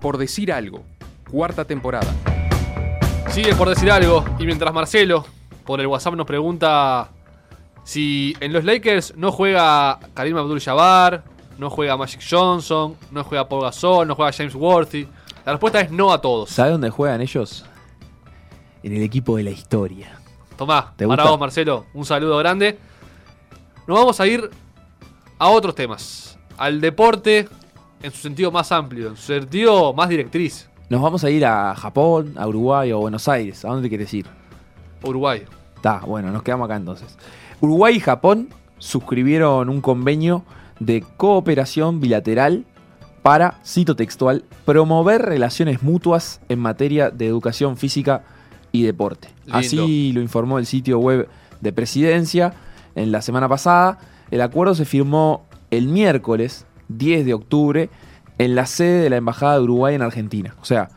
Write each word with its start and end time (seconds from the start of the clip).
Por 0.00 0.18
decir 0.18 0.52
algo, 0.52 0.82
cuarta 1.30 1.64
temporada. 1.64 2.12
Sigue 3.30 3.54
por 3.54 3.68
decir 3.68 3.90
algo. 3.90 4.24
Y 4.38 4.46
mientras 4.46 4.72
Marcelo 4.72 5.24
por 5.64 5.80
el 5.80 5.86
WhatsApp 5.86 6.14
nos 6.14 6.26
pregunta 6.26 7.10
si 7.84 8.34
en 8.40 8.52
los 8.52 8.64
Lakers 8.64 9.14
no 9.16 9.32
juega 9.32 9.98
Karim 10.14 10.36
Abdul-Jabbar, 10.36 11.24
no 11.58 11.70
juega 11.70 11.96
Magic 11.96 12.20
Johnson, 12.28 12.96
no 13.10 13.24
juega 13.24 13.48
Paul 13.48 13.62
Gasol, 13.62 14.06
no 14.06 14.14
juega 14.14 14.32
James 14.32 14.54
Worthy. 14.54 15.08
La 15.44 15.52
respuesta 15.52 15.80
es 15.80 15.90
no 15.90 16.12
a 16.12 16.20
todos. 16.20 16.50
¿Sabe 16.50 16.70
dónde 16.70 16.90
juegan 16.90 17.20
ellos? 17.20 17.64
En 18.82 18.94
el 18.94 19.02
equipo 19.02 19.36
de 19.36 19.42
la 19.44 19.50
historia. 19.50 20.18
Tomá, 20.56 20.92
¿Te 20.96 21.06
para 21.06 21.22
gusta? 21.22 21.30
vos, 21.30 21.40
Marcelo, 21.40 21.86
un 21.94 22.04
saludo 22.04 22.36
grande. 22.38 22.78
Nos 23.86 23.98
vamos 23.98 24.20
a 24.20 24.26
ir 24.26 24.50
a 25.38 25.48
otros 25.48 25.74
temas. 25.74 26.38
Al 26.56 26.80
deporte 26.80 27.48
en 28.02 28.12
su 28.12 28.18
sentido 28.18 28.50
más 28.50 28.72
amplio, 28.72 29.08
en 29.08 29.16
su 29.16 29.22
sentido 29.22 29.92
más 29.92 30.08
directriz. 30.08 30.68
Nos 30.88 31.02
vamos 31.02 31.24
a 31.24 31.30
ir 31.30 31.44
a 31.44 31.74
Japón, 31.74 32.34
a 32.36 32.46
Uruguay 32.46 32.92
o 32.92 33.00
Buenos 33.00 33.28
Aires. 33.28 33.64
¿A 33.64 33.68
dónde 33.68 33.88
quieres 33.88 34.12
ir? 34.14 34.26
Uruguay. 35.02 35.42
Está, 35.74 36.00
bueno, 36.00 36.30
nos 36.30 36.42
quedamos 36.42 36.66
acá 36.66 36.76
entonces. 36.76 37.16
Uruguay 37.60 37.96
y 37.96 38.00
Japón 38.00 38.48
suscribieron 38.78 39.68
un 39.68 39.80
convenio 39.80 40.44
de 40.78 41.04
cooperación 41.16 42.00
bilateral 42.00 42.64
para, 43.22 43.58
cito 43.64 43.96
textual, 43.96 44.44
promover 44.64 45.22
relaciones 45.22 45.82
mutuas 45.82 46.40
en 46.48 46.60
materia 46.60 47.10
de 47.10 47.26
educación 47.26 47.76
física 47.76 48.22
y 48.70 48.84
deporte. 48.84 49.28
Lindo. 49.46 49.58
Así 49.58 50.12
lo 50.12 50.20
informó 50.20 50.58
el 50.58 50.66
sitio 50.66 50.98
web 50.98 51.28
de 51.60 51.72
presidencia 51.72 52.54
en 52.94 53.10
la 53.10 53.22
semana 53.22 53.48
pasada. 53.48 53.98
El 54.30 54.42
acuerdo 54.42 54.74
se 54.76 54.84
firmó 54.84 55.46
el 55.70 55.88
miércoles 55.88 56.66
10 56.88 57.24
de 57.26 57.34
octubre 57.34 57.90
en 58.38 58.54
la 58.54 58.66
sede 58.66 59.02
de 59.02 59.10
la 59.10 59.16
Embajada 59.16 59.54
de 59.56 59.62
Uruguay 59.62 59.94
en 59.94 60.02
Argentina. 60.02 60.54
O 60.60 60.64
sea, 60.64 60.88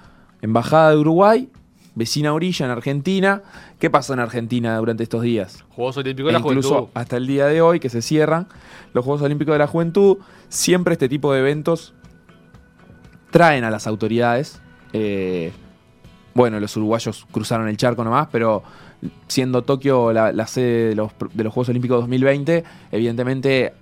Embajada 0.41 0.91
de 0.91 0.98
Uruguay, 0.98 1.49
vecina 1.95 2.34
orilla 2.34 2.65
en 2.65 2.71
Argentina. 2.71 3.41
¿Qué 3.79 3.90
pasó 3.90 4.13
en 4.13 4.20
Argentina 4.20 4.77
durante 4.77 5.04
estos 5.04 5.21
días? 5.21 5.63
Juegos 5.70 5.98
Olímpicos 5.98 6.27
de 6.27 6.34
la 6.34 6.40
E 6.40 6.41
incluso 6.41 6.70
Juventud. 6.70 6.91
hasta 6.93 7.17
el 7.17 7.27
día 7.27 7.45
de 7.45 7.62
hoy 7.62 7.79
que 7.79 7.90
se 7.90 8.01
cierran 8.01 8.48
los 8.93 9.04
Juegos 9.05 9.21
Olímpicos 9.21 9.54
de 9.54 9.60
la 9.60 9.67
Juventud, 9.67 10.17
siempre 10.49 10.93
este 10.93 11.07
tipo 11.10 11.32
de 11.34 11.40
eventos 11.40 11.93
traen 13.32 13.63
a 13.63 13.70
las 13.71 13.87
autoridades. 13.87 14.62
eh, 14.93 15.51
bueno, 16.34 16.60
los 16.60 16.77
uruguayos 16.77 17.26
cruzaron 17.32 17.67
el 17.67 17.76
charco 17.76 18.04
nomás, 18.04 18.27
pero 18.32 18.63
siendo 19.27 19.63
Tokio 19.63 20.13
la, 20.13 20.32
la 20.32 20.48
sede 20.48 20.90
de 20.90 20.95
los, 20.95 21.12
de 21.34 21.43
los 21.43 21.54
Juegos 21.54 21.70
Olímpicos 21.70 21.99
2020, 22.01 22.63
evidentemente 22.91 23.73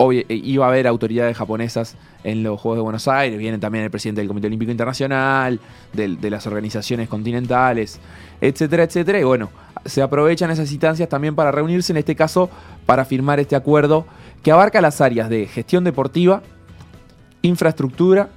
eh, 0.00 0.24
iba 0.28 0.64
a 0.64 0.68
haber 0.68 0.86
autoridades 0.86 1.36
japonesas 1.36 1.96
en 2.24 2.42
los 2.42 2.60
Juegos 2.60 2.78
de 2.78 2.82
Buenos 2.82 3.08
Aires, 3.08 3.38
viene 3.38 3.58
también 3.58 3.84
el 3.84 3.90
presidente 3.90 4.20
del 4.20 4.28
Comité 4.28 4.46
Olímpico 4.46 4.70
Internacional, 4.70 5.58
del- 5.92 6.20
de, 6.20 6.30
las 6.30 6.46
organizaciones 6.46 7.08
continentales, 7.08 8.00
etcétera, 8.40 8.84
etcétera. 8.84 9.18
Y 9.20 9.24
bueno, 9.24 9.50
se 9.84 10.02
aprovechan 10.02 10.50
esas 10.50 10.70
instancias 10.70 11.08
también 11.08 11.34
para 11.34 11.50
reunirse, 11.50 11.92
en 11.92 11.96
este 11.96 12.14
caso, 12.14 12.48
para 12.86 13.04
firmar 13.04 13.40
este 13.40 13.56
acuerdo 13.56 14.06
que 14.42 14.52
abarca 14.52 14.80
las 14.80 15.00
áreas 15.00 15.28
de 15.28 15.46
gestión 15.46 15.82
deportiva, 15.84 16.42
infraestructura, 17.42 18.28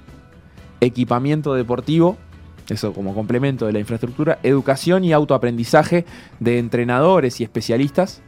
equipamiento 0.80 1.54
deportivo, 1.54 2.16
eso 2.68 2.92
como 2.92 3.14
complemento 3.14 3.66
de 3.66 3.72
la 3.72 3.78
infraestructura, 3.80 4.38
educación 4.42 5.04
y 5.04 5.12
autoaprendizaje 5.12 6.04
de 6.40 6.58
entrenadores 6.58 7.40
y 7.40 7.44
especialistas 7.44 8.22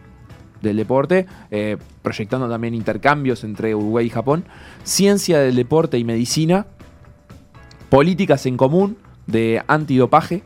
del 0.65 0.77
deporte, 0.77 1.27
eh, 1.53 1.77
proyectando 2.03 2.49
también 2.49 2.75
intercambios 2.75 3.45
entre 3.45 3.75
Uruguay 3.75 4.07
y 4.07 4.11
Japón, 4.11 4.45
ciencia 4.83 5.39
del 5.39 5.55
deporte 5.55 5.99
y 5.99 6.05
medicina, 6.05 6.67
políticas 7.91 8.47
en 8.47 8.57
común 8.57 8.97
de 9.27 9.63
antidopaje 9.69 10.43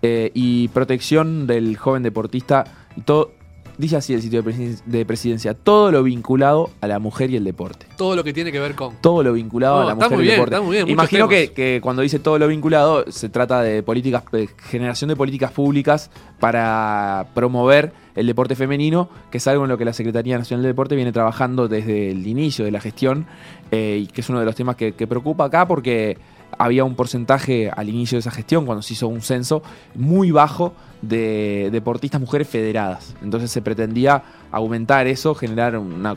eh, 0.00 0.30
y 0.32 0.68
protección 0.68 1.46
del 1.46 1.76
joven 1.76 2.02
deportista 2.02 2.64
y 2.96 3.02
todo, 3.02 3.32
dice 3.80 3.96
así 3.96 4.14
el 4.14 4.22
sitio 4.22 4.42
de, 4.42 4.50
presiden- 4.50 4.82
de 4.84 5.04
presidencia, 5.06 5.54
todo 5.54 5.90
lo 5.90 6.02
vinculado 6.02 6.70
a 6.80 6.86
la 6.86 6.98
mujer 6.98 7.30
y 7.30 7.36
el 7.36 7.44
deporte. 7.44 7.86
Todo 7.96 8.14
lo 8.14 8.22
que 8.22 8.32
tiene 8.32 8.52
que 8.52 8.60
ver 8.60 8.74
con. 8.74 8.94
Todo 9.00 9.22
lo 9.22 9.32
vinculado 9.32 9.76
No, 9.76 9.82
a 9.82 9.84
la 9.86 9.94
mujer 9.94 10.12
y 10.12 10.22
el 10.22 10.28
deporte. 10.28 10.54
está 10.54 10.62
muy 10.64 10.72
bien, 10.76 10.84
muchos 10.84 10.92
Imagino 10.92 11.28
que, 11.28 11.52
que 11.52 11.80
cuando 11.82 12.02
dice 12.02 12.18
todo 12.18 12.38
lo 12.38 12.46
vinculado, 12.46 13.04
se 13.10 13.28
trata 13.28 13.62
de 13.62 13.82
políticas, 13.82 14.22
de 14.30 14.48
generación 14.68 15.08
de 15.08 15.16
políticas 15.16 15.50
públicas 15.52 16.10
para 16.38 17.26
promover 17.34 17.92
el 18.14 18.26
deporte 18.26 18.54
femenino, 18.56 19.08
que 19.30 19.38
es 19.38 19.46
algo 19.46 19.64
en 19.64 19.70
lo 19.70 19.78
que 19.78 19.84
la 19.84 19.92
Secretaría 19.92 20.36
Nacional 20.36 20.62
de 20.62 20.68
Deporte 20.68 20.96
viene 20.96 21.12
trabajando 21.12 21.68
desde 21.68 22.10
el 22.10 22.26
inicio 22.26 22.64
de 22.64 22.70
la 22.72 22.80
gestión, 22.80 23.26
eh, 23.70 24.00
y 24.02 24.06
que 24.08 24.20
es 24.20 24.28
uno 24.28 24.40
de 24.40 24.46
los 24.46 24.54
temas 24.56 24.76
que, 24.76 24.92
que 24.92 25.06
preocupa 25.06 25.44
acá 25.44 25.66
porque 25.66 26.18
había 26.58 26.84
un 26.84 26.94
porcentaje 26.94 27.70
al 27.74 27.88
inicio 27.88 28.16
de 28.16 28.20
esa 28.20 28.30
gestión, 28.30 28.66
cuando 28.66 28.82
se 28.82 28.94
hizo 28.94 29.08
un 29.08 29.22
censo, 29.22 29.62
muy 29.94 30.30
bajo 30.30 30.74
de 31.02 31.70
deportistas 31.72 32.20
mujeres 32.20 32.48
federadas. 32.48 33.14
Entonces 33.22 33.50
se 33.50 33.62
pretendía 33.62 34.22
aumentar 34.50 35.06
eso, 35.06 35.34
generar 35.34 35.76
una, 35.78 36.16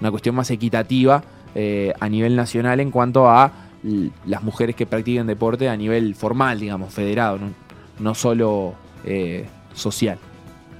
una 0.00 0.10
cuestión 0.10 0.34
más 0.34 0.50
equitativa 0.50 1.22
eh, 1.54 1.92
a 2.00 2.08
nivel 2.08 2.34
nacional 2.34 2.80
en 2.80 2.90
cuanto 2.90 3.28
a 3.28 3.52
las 4.26 4.42
mujeres 4.42 4.76
que 4.76 4.86
practiquen 4.86 5.26
deporte 5.26 5.68
a 5.68 5.76
nivel 5.76 6.14
formal, 6.14 6.60
digamos, 6.60 6.94
federado, 6.94 7.38
no, 7.38 7.50
no 7.98 8.14
solo 8.14 8.74
eh, 9.04 9.46
social. 9.74 10.18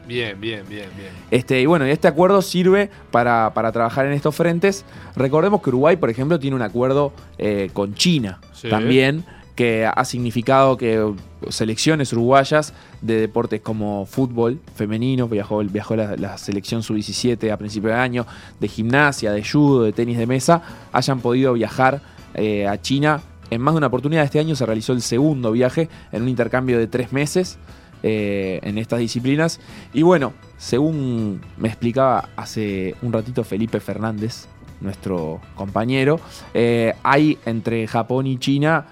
Bien, 0.06 0.40
bien, 0.40 0.64
bien, 0.68 0.86
bien. 0.96 1.10
Este, 1.30 1.60
y 1.60 1.66
bueno, 1.66 1.86
y 1.86 1.90
este 1.90 2.08
acuerdo 2.08 2.42
sirve 2.42 2.90
para, 3.10 3.52
para 3.54 3.70
trabajar 3.72 4.06
en 4.06 4.12
estos 4.12 4.34
frentes. 4.34 4.84
Recordemos 5.16 5.62
que 5.62 5.70
Uruguay, 5.70 5.96
por 5.96 6.10
ejemplo, 6.10 6.38
tiene 6.38 6.56
un 6.56 6.62
acuerdo 6.62 7.12
eh, 7.38 7.70
con 7.72 7.94
China 7.94 8.40
Sí. 8.52 8.68
también, 8.68 9.24
que 9.54 9.84
ha 9.86 10.04
significado 10.04 10.76
que 10.76 11.12
selecciones 11.50 12.12
uruguayas 12.12 12.72
de 13.00 13.20
deportes 13.20 13.60
como 13.60 14.06
fútbol 14.06 14.60
femenino, 14.74 15.28
viajó, 15.28 15.58
viajó 15.64 15.94
la, 15.94 16.16
la 16.16 16.38
selección 16.38 16.82
sub-17 16.82 17.50
a 17.52 17.56
principio 17.56 17.90
de 17.90 17.96
año, 17.96 18.26
de 18.60 18.68
gimnasia, 18.68 19.30
de 19.32 19.44
judo, 19.44 19.82
de 19.84 19.92
tenis 19.92 20.16
de 20.18 20.26
mesa, 20.26 20.62
hayan 20.92 21.20
podido 21.20 21.52
viajar 21.52 22.00
eh, 22.34 22.66
a 22.66 22.80
China. 22.80 23.20
En 23.50 23.60
más 23.60 23.74
de 23.74 23.78
una 23.78 23.88
oportunidad 23.88 24.24
este 24.24 24.38
año 24.40 24.56
se 24.56 24.64
realizó 24.64 24.94
el 24.94 25.02
segundo 25.02 25.52
viaje 25.52 25.90
en 26.12 26.22
un 26.22 26.28
intercambio 26.30 26.78
de 26.78 26.86
tres 26.86 27.12
meses 27.12 27.58
eh, 28.04 28.58
en 28.64 28.78
estas 28.78 28.98
disciplinas. 28.98 29.60
Y 29.92 30.02
bueno, 30.02 30.32
según 30.56 31.40
me 31.56 31.68
explicaba 31.68 32.30
hace 32.34 32.96
un 33.00 33.12
ratito 33.12 33.44
Felipe 33.44 33.78
Fernández, 33.78 34.48
nuestro 34.80 35.40
compañero, 35.54 36.18
eh, 36.52 36.94
hay 37.04 37.38
entre 37.46 37.86
Japón 37.86 38.26
y 38.26 38.38
China 38.38 38.86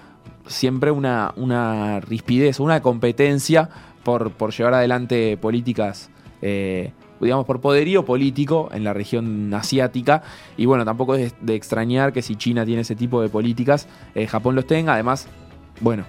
siempre 0.47 0.93
una, 0.93 1.32
una 1.34 1.98
rispidez, 1.98 2.60
una 2.60 2.81
competencia 2.82 3.69
por, 4.04 4.31
por 4.31 4.53
llevar 4.53 4.75
adelante 4.75 5.37
políticas, 5.37 6.09
eh, 6.41 6.92
digamos, 7.21 7.47
por 7.47 7.60
poderío 7.60 8.04
político 8.04 8.69
en 8.72 8.84
la 8.84 8.92
región 8.92 9.53
asiática. 9.53 10.22
Y 10.56 10.66
bueno, 10.66 10.84
tampoco 10.84 11.16
es 11.16 11.34
de 11.41 11.56
extrañar 11.56 12.12
que 12.12 12.22
si 12.22 12.37
China 12.37 12.65
tiene 12.65 12.82
ese 12.82 12.94
tipo 12.94 13.21
de 13.22 13.28
políticas, 13.28 13.88
Japón 14.28 14.54
los 14.54 14.69
tenga. 14.69 14.94
Además, 14.94 15.27
bueno, 15.81 16.04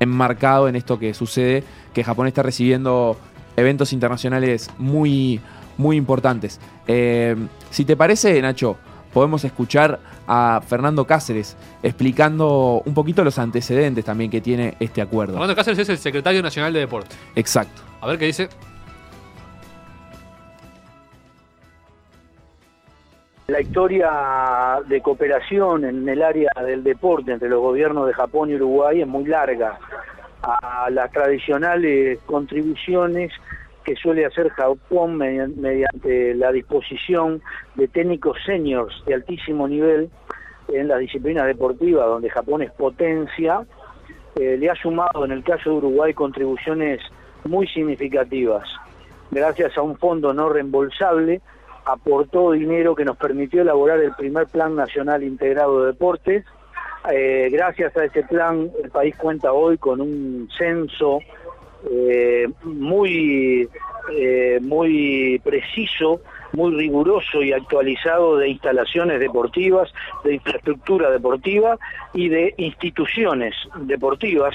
enmarcado 0.00 0.68
en 0.68 0.76
esto 0.76 0.98
que 0.98 1.14
sucede, 1.14 1.64
que 1.94 2.04
Japón 2.04 2.26
está 2.26 2.42
recibiendo 2.42 3.16
eventos 3.56 3.92
internacionales 3.92 4.70
muy, 4.78 5.40
muy 5.78 5.96
importantes. 5.96 6.60
Eh, 6.86 7.36
si 7.70 7.84
te 7.84 7.96
parece, 7.96 8.40
Nacho, 8.42 8.76
podemos 9.12 9.44
escuchar 9.44 9.98
a 10.26 10.60
Fernando 10.66 11.06
Cáceres 11.06 11.56
explicando 11.82 12.82
un 12.84 12.94
poquito 12.94 13.24
los 13.24 13.38
antecedentes 13.38 14.04
también 14.04 14.30
que 14.30 14.40
tiene 14.40 14.76
este 14.80 15.00
acuerdo. 15.00 15.34
Fernando 15.34 15.56
Cáceres 15.56 15.78
es 15.78 15.88
el 15.88 15.98
secretario 15.98 16.42
nacional 16.42 16.72
de 16.72 16.80
deporte. 16.80 17.16
Exacto. 17.34 17.82
A 18.00 18.06
ver 18.06 18.18
qué 18.18 18.26
dice. 18.26 18.48
La 23.48 23.60
historia 23.60 24.80
de 24.88 25.00
cooperación 25.00 25.84
en 25.84 26.08
el 26.08 26.20
área 26.20 26.50
del 26.64 26.82
deporte 26.82 27.30
entre 27.30 27.48
los 27.48 27.60
gobiernos 27.60 28.08
de 28.08 28.12
Japón 28.12 28.50
y 28.50 28.56
Uruguay 28.56 29.02
es 29.02 29.06
muy 29.06 29.24
larga. 29.24 29.78
A 30.42 30.88
las 30.90 31.12
tradicionales 31.12 32.18
contribuciones 32.26 33.32
que 33.84 33.94
suele 33.94 34.26
hacer 34.26 34.48
Japón 34.48 35.16
medi- 35.16 35.54
mediante 35.54 36.34
la 36.34 36.50
disposición 36.50 37.40
de 37.76 37.86
técnicos 37.86 38.36
seniors 38.44 39.00
de 39.06 39.14
altísimo 39.14 39.68
nivel 39.68 40.10
en 40.66 40.88
las 40.88 40.98
disciplinas 40.98 41.46
deportivas, 41.46 42.04
donde 42.06 42.28
Japón 42.30 42.62
es 42.62 42.72
potencia, 42.72 43.60
eh, 44.34 44.56
le 44.58 44.68
ha 44.70 44.74
sumado 44.74 45.24
en 45.24 45.30
el 45.30 45.44
caso 45.44 45.70
de 45.70 45.76
Uruguay 45.76 46.12
contribuciones 46.14 47.00
muy 47.44 47.68
significativas. 47.68 48.68
Gracias 49.30 49.78
a 49.78 49.82
un 49.82 49.96
fondo 49.96 50.34
no 50.34 50.48
reembolsable, 50.48 51.40
aportó 51.86 52.52
dinero 52.52 52.94
que 52.94 53.04
nos 53.04 53.16
permitió 53.16 53.62
elaborar 53.62 54.00
el 54.00 54.12
primer 54.12 54.46
Plan 54.46 54.74
Nacional 54.74 55.22
Integrado 55.22 55.80
de 55.80 55.86
Deportes. 55.88 56.44
Eh, 57.12 57.48
gracias 57.50 57.96
a 57.96 58.04
ese 58.04 58.24
plan, 58.24 58.70
el 58.82 58.90
país 58.90 59.16
cuenta 59.16 59.52
hoy 59.52 59.78
con 59.78 60.00
un 60.00 60.48
censo 60.58 61.20
eh, 61.88 62.48
muy, 62.64 63.68
eh, 64.12 64.58
muy 64.60 65.40
preciso 65.44 66.20
muy 66.52 66.74
riguroso 66.74 67.42
y 67.42 67.52
actualizado 67.52 68.38
de 68.38 68.48
instalaciones 68.48 69.20
deportivas, 69.20 69.92
de 70.24 70.34
infraestructura 70.34 71.10
deportiva 71.10 71.78
y 72.14 72.28
de 72.28 72.54
instituciones 72.56 73.54
deportivas. 73.80 74.54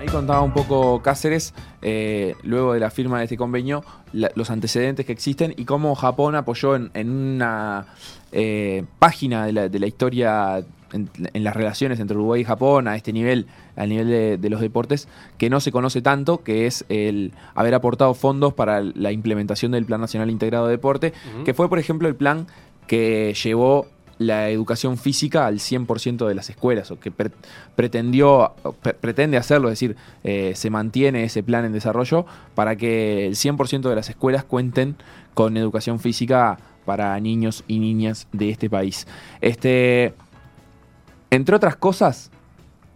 Ahí 0.00 0.06
contaba 0.06 0.40
un 0.40 0.52
poco 0.54 1.02
Cáceres, 1.02 1.52
eh, 1.82 2.34
luego 2.42 2.72
de 2.72 2.80
la 2.80 2.90
firma 2.90 3.18
de 3.18 3.24
este 3.24 3.36
convenio, 3.36 3.84
la- 4.14 4.30
los 4.34 4.48
antecedentes 4.50 5.04
que 5.04 5.12
existen 5.12 5.52
y 5.58 5.66
cómo 5.66 5.94
Japón 5.94 6.34
apoyó 6.36 6.74
en, 6.74 6.90
en 6.94 7.10
una 7.10 7.84
eh, 8.32 8.84
página 8.98 9.44
de 9.44 9.52
la, 9.52 9.68
de 9.68 9.78
la 9.78 9.86
historia 9.86 10.64
en, 10.92 11.10
en 11.34 11.44
las 11.44 11.54
relaciones 11.54 12.00
entre 12.00 12.16
Uruguay 12.16 12.40
y 12.40 12.44
Japón 12.44 12.88
a 12.88 12.96
este 12.96 13.12
nivel, 13.12 13.46
al 13.76 13.90
nivel 13.90 14.08
de, 14.08 14.38
de 14.38 14.48
los 14.50 14.62
deportes, 14.62 15.06
que 15.36 15.50
no 15.50 15.60
se 15.60 15.70
conoce 15.70 16.00
tanto, 16.00 16.42
que 16.42 16.66
es 16.66 16.86
el 16.88 17.32
haber 17.54 17.74
aportado 17.74 18.14
fondos 18.14 18.54
para 18.54 18.80
la 18.80 19.12
implementación 19.12 19.72
del 19.72 19.84
Plan 19.84 20.00
Nacional 20.00 20.30
Integrado 20.30 20.64
de 20.66 20.72
Deporte, 20.72 21.12
que 21.44 21.52
fue, 21.52 21.68
por 21.68 21.78
ejemplo, 21.78 22.08
el 22.08 22.14
plan 22.16 22.46
que 22.86 23.34
llevó 23.44 23.86
la 24.20 24.50
educación 24.50 24.98
física 24.98 25.46
al 25.46 25.60
100% 25.60 26.28
de 26.28 26.34
las 26.34 26.50
escuelas, 26.50 26.90
o 26.90 27.00
que 27.00 27.10
pre- 27.10 27.30
pretendió, 27.74 28.52
pre- 28.82 28.92
pretende 28.92 29.38
hacerlo, 29.38 29.68
es 29.68 29.72
decir, 29.80 29.96
eh, 30.24 30.52
se 30.54 30.68
mantiene 30.68 31.24
ese 31.24 31.42
plan 31.42 31.64
en 31.64 31.72
desarrollo 31.72 32.26
para 32.54 32.76
que 32.76 33.26
el 33.26 33.34
100% 33.34 33.88
de 33.88 33.94
las 33.96 34.10
escuelas 34.10 34.44
cuenten 34.44 34.96
con 35.32 35.56
educación 35.56 36.00
física 36.00 36.58
para 36.84 37.18
niños 37.18 37.64
y 37.66 37.78
niñas 37.78 38.28
de 38.32 38.50
este 38.50 38.68
país. 38.68 39.06
Este, 39.40 40.12
entre 41.30 41.56
otras 41.56 41.76
cosas 41.76 42.30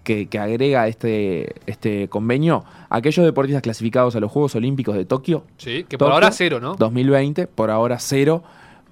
que, 0.02 0.26
que 0.26 0.38
agrega 0.38 0.88
este, 0.88 1.54
este 1.64 2.08
convenio, 2.08 2.64
aquellos 2.90 3.24
deportistas 3.24 3.62
clasificados 3.62 4.14
a 4.14 4.20
los 4.20 4.30
Juegos 4.30 4.54
Olímpicos 4.56 4.94
de 4.94 5.06
Tokio 5.06 5.44
Sí, 5.56 5.84
que 5.88 5.96
por 5.96 6.08
Tokio, 6.08 6.12
ahora 6.14 6.30
cero, 6.32 6.60
¿no? 6.60 6.74
2020, 6.74 7.46
por 7.46 7.70
ahora 7.70 7.98
cero. 7.98 8.42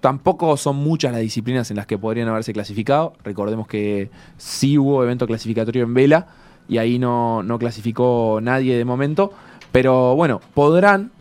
Tampoco 0.03 0.57
son 0.57 0.75
muchas 0.79 1.13
las 1.13 1.21
disciplinas 1.21 1.71
en 1.71 1.77
las 1.77 1.87
que 1.87 1.97
podrían 1.97 2.27
haberse 2.27 2.53
clasificado. 2.53 3.13
Recordemos 3.23 3.69
que 3.69 4.11
sí 4.37 4.77
hubo 4.77 5.05
evento 5.05 5.29
clasificatorio 5.29 5.85
en 5.85 5.95
vela 5.95 6.27
y 6.69 6.79
ahí 6.79 6.99
no, 6.99 7.45
no 7.45 7.57
clasificó 7.57 8.41
nadie 8.43 8.77
de 8.77 8.85
momento. 8.85 9.33
Pero 9.71 10.17
bueno, 10.17 10.41
podrán 10.55 11.13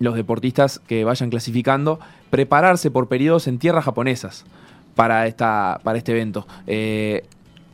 los 0.00 0.16
deportistas 0.16 0.80
que 0.80 1.04
vayan 1.04 1.30
clasificando 1.30 2.00
prepararse 2.30 2.90
por 2.90 3.06
periodos 3.06 3.46
en 3.46 3.60
tierras 3.60 3.84
japonesas 3.84 4.44
para, 4.96 5.28
esta, 5.28 5.78
para 5.84 5.98
este 5.98 6.10
evento. 6.10 6.48
Eh, 6.66 7.26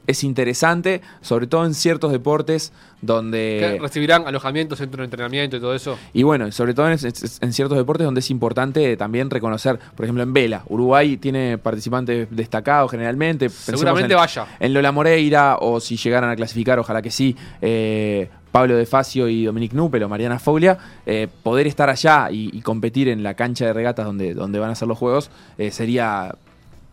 es 0.06 0.24
interesante, 0.24 1.00
sobre 1.20 1.46
todo 1.46 1.64
en 1.64 1.74
ciertos 1.74 2.12
deportes 2.12 2.72
donde... 3.00 3.78
recibirán 3.80 4.26
alojamiento, 4.26 4.76
centro 4.76 5.02
de 5.02 5.04
entrenamiento 5.04 5.56
y 5.56 5.60
todo 5.60 5.74
eso. 5.74 5.98
Y 6.12 6.22
bueno, 6.22 6.50
sobre 6.52 6.74
todo 6.74 6.88
en, 6.88 6.98
en 7.02 7.52
ciertos 7.52 7.76
deportes 7.76 8.04
donde 8.04 8.20
es 8.20 8.30
importante 8.30 8.96
también 8.96 9.30
reconocer, 9.30 9.78
por 9.94 10.04
ejemplo, 10.04 10.22
en 10.22 10.32
vela. 10.32 10.62
Uruguay 10.68 11.16
tiene 11.16 11.58
participantes 11.58 12.28
destacados 12.30 12.90
generalmente. 12.90 13.48
Seguramente 13.48 14.14
en, 14.14 14.18
vaya. 14.18 14.46
En 14.58 14.74
Lola 14.74 14.92
Moreira, 14.92 15.58
o 15.60 15.80
si 15.80 15.96
llegaran 15.96 16.30
a 16.30 16.36
clasificar, 16.36 16.78
ojalá 16.78 17.02
que 17.02 17.10
sí, 17.10 17.36
eh, 17.60 18.28
Pablo 18.52 18.76
De 18.76 18.86
Facio 18.86 19.28
y 19.28 19.44
Dominic 19.44 19.72
Nupel 19.72 20.02
o 20.04 20.08
Mariana 20.08 20.38
Foglia, 20.38 20.78
eh, 21.06 21.26
poder 21.42 21.66
estar 21.66 21.90
allá 21.90 22.30
y, 22.30 22.56
y 22.56 22.60
competir 22.62 23.08
en 23.08 23.22
la 23.22 23.34
cancha 23.34 23.66
de 23.66 23.72
regatas 23.72 24.06
donde, 24.06 24.32
donde 24.32 24.60
van 24.60 24.70
a 24.70 24.74
ser 24.76 24.86
los 24.86 24.96
juegos 24.96 25.30
eh, 25.58 25.72
sería 25.72 26.36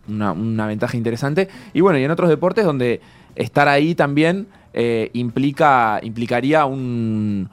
una, 0.07 0.31
una 0.31 0.67
ventaja 0.67 0.97
interesante. 0.97 1.49
Y 1.73 1.81
bueno, 1.81 1.99
y 1.99 2.03
en 2.03 2.11
otros 2.11 2.29
deportes 2.29 2.65
donde 2.65 3.01
estar 3.35 3.67
ahí 3.67 3.95
también 3.95 4.47
eh, 4.73 5.09
implica, 5.13 5.99
implicaría 6.01 6.65
un, 6.65 7.49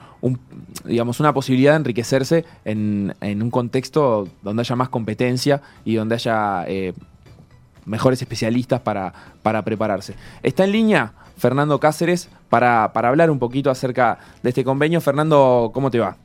digamos, 0.84 1.20
una 1.20 1.32
posibilidad 1.32 1.72
de 1.72 1.78
enriquecerse 1.78 2.44
en, 2.64 3.14
en 3.20 3.42
un 3.42 3.50
contexto 3.50 4.28
donde 4.42 4.60
haya 4.60 4.76
más 4.76 4.88
competencia 4.88 5.60
y 5.84 5.94
donde 5.96 6.14
haya 6.14 6.64
eh, 6.68 6.92
mejores 7.86 8.20
especialistas 8.22 8.80
para, 8.80 9.12
para 9.42 9.62
prepararse. 9.62 10.14
Está 10.42 10.64
en 10.64 10.72
línea 10.72 11.12
Fernando 11.36 11.80
Cáceres 11.80 12.28
para, 12.48 12.92
para 12.92 13.08
hablar 13.08 13.30
un 13.30 13.38
poquito 13.38 13.70
acerca 13.70 14.18
de 14.42 14.50
este 14.50 14.64
convenio. 14.64 15.00
Fernando, 15.00 15.70
¿cómo 15.74 15.90
te 15.90 15.98
va? 15.98 16.16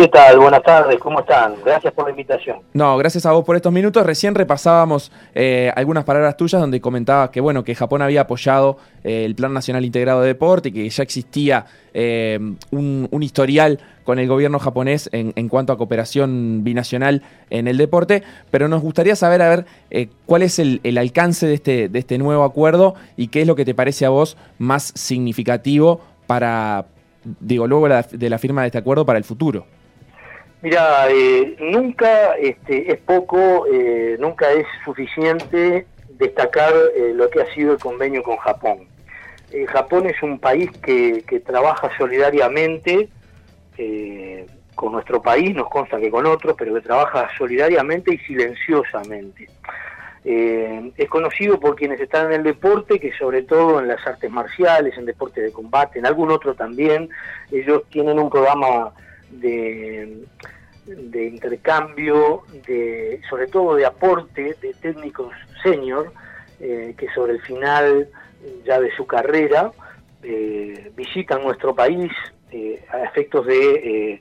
¿Qué 0.00 0.08
tal? 0.08 0.38
Buenas 0.38 0.62
tardes, 0.62 0.98
¿cómo 0.98 1.20
están? 1.20 1.56
Gracias 1.62 1.92
por 1.92 2.06
la 2.06 2.10
invitación. 2.12 2.60
No, 2.72 2.96
gracias 2.96 3.26
a 3.26 3.32
vos 3.32 3.44
por 3.44 3.54
estos 3.54 3.70
minutos. 3.70 4.02
Recién 4.06 4.34
repasábamos 4.34 5.12
eh, 5.34 5.70
algunas 5.76 6.04
palabras 6.04 6.38
tuyas 6.38 6.58
donde 6.58 6.80
comentabas 6.80 7.28
que 7.28 7.42
bueno 7.42 7.64
que 7.64 7.74
Japón 7.74 8.00
había 8.00 8.22
apoyado 8.22 8.78
eh, 9.04 9.26
el 9.26 9.34
Plan 9.34 9.52
Nacional 9.52 9.84
Integrado 9.84 10.22
de 10.22 10.28
Deporte 10.28 10.70
y 10.70 10.72
que 10.72 10.88
ya 10.88 11.02
existía 11.02 11.66
eh, 11.92 12.38
un, 12.70 13.08
historial 13.22 13.78
con 14.02 14.18
el 14.18 14.26
gobierno 14.26 14.58
japonés 14.58 15.10
en, 15.12 15.48
cuanto 15.50 15.74
a 15.74 15.76
cooperación 15.76 16.64
binacional 16.64 17.22
en 17.50 17.68
el 17.68 17.76
deporte, 17.76 18.22
pero 18.50 18.68
nos 18.68 18.80
gustaría 18.80 19.16
saber 19.16 19.42
a 19.42 19.50
ver 19.50 19.66
cuál 20.24 20.40
es 20.40 20.58
el, 20.58 20.80
el 20.82 20.96
alcance 20.96 21.46
de 21.46 21.52
este, 21.52 21.90
de 21.90 21.98
este 21.98 22.16
nuevo 22.16 22.44
acuerdo 22.44 22.94
y 23.18 23.28
qué 23.28 23.42
es 23.42 23.46
lo 23.46 23.54
que 23.54 23.66
te 23.66 23.74
parece 23.74 24.06
a 24.06 24.08
vos 24.08 24.38
más 24.56 24.94
significativo 24.96 26.00
para, 26.26 26.86
digo, 27.38 27.66
luego 27.66 27.86
de 27.86 28.30
la 28.30 28.38
firma 28.38 28.62
de 28.62 28.68
este 28.68 28.78
acuerdo 28.78 29.04
para 29.04 29.18
el 29.18 29.24
futuro. 29.24 29.66
Mira, 30.62 31.10
eh, 31.10 31.56
nunca 31.58 32.34
este, 32.34 32.92
es 32.92 33.00
poco, 33.00 33.66
eh, 33.66 34.16
nunca 34.18 34.50
es 34.50 34.66
suficiente 34.84 35.86
destacar 36.20 36.72
eh, 36.94 37.12
lo 37.14 37.30
que 37.30 37.40
ha 37.40 37.54
sido 37.54 37.72
el 37.72 37.78
convenio 37.78 38.22
con 38.22 38.36
Japón. 38.36 38.86
Eh, 39.50 39.66
Japón 39.66 40.06
es 40.06 40.22
un 40.22 40.38
país 40.38 40.70
que, 40.82 41.24
que 41.26 41.40
trabaja 41.40 41.90
solidariamente 41.96 43.08
eh, 43.78 44.46
con 44.74 44.92
nuestro 44.92 45.22
país, 45.22 45.54
nos 45.54 45.68
consta 45.70 45.98
que 45.98 46.10
con 46.10 46.26
otros, 46.26 46.54
pero 46.58 46.74
que 46.74 46.82
trabaja 46.82 47.28
solidariamente 47.36 48.14
y 48.14 48.18
silenciosamente. 48.18 49.48
Es 50.22 51.08
conocido 51.08 51.58
por 51.58 51.76
quienes 51.76 51.98
están 51.98 52.26
en 52.26 52.32
el 52.40 52.42
deporte, 52.42 53.00
que 53.00 53.10
sobre 53.14 53.42
todo 53.42 53.80
en 53.80 53.88
las 53.88 54.06
artes 54.06 54.30
marciales, 54.30 54.96
en 54.98 55.06
deporte 55.06 55.40
de 55.40 55.50
combate, 55.50 55.98
en 55.98 56.04
algún 56.04 56.30
otro 56.30 56.54
también, 56.54 57.08
ellos 57.50 57.84
tienen 57.88 58.18
un 58.18 58.28
programa 58.28 58.92
de, 59.30 60.24
de 60.86 61.26
intercambio, 61.26 62.42
de, 62.66 63.20
sobre 63.28 63.46
todo 63.46 63.74
de 63.74 63.86
aporte 63.86 64.56
de 64.60 64.74
técnicos 64.74 65.32
senior, 65.62 66.12
eh, 66.60 66.94
que 66.96 67.08
sobre 67.14 67.34
el 67.34 67.40
final 67.42 68.08
ya 68.64 68.80
de 68.80 68.94
su 68.96 69.06
carrera 69.06 69.72
eh, 70.22 70.90
visitan 70.96 71.42
nuestro 71.42 71.74
país 71.74 72.12
eh, 72.52 72.84
a 72.90 73.04
efectos 73.04 73.46
de 73.46 74.20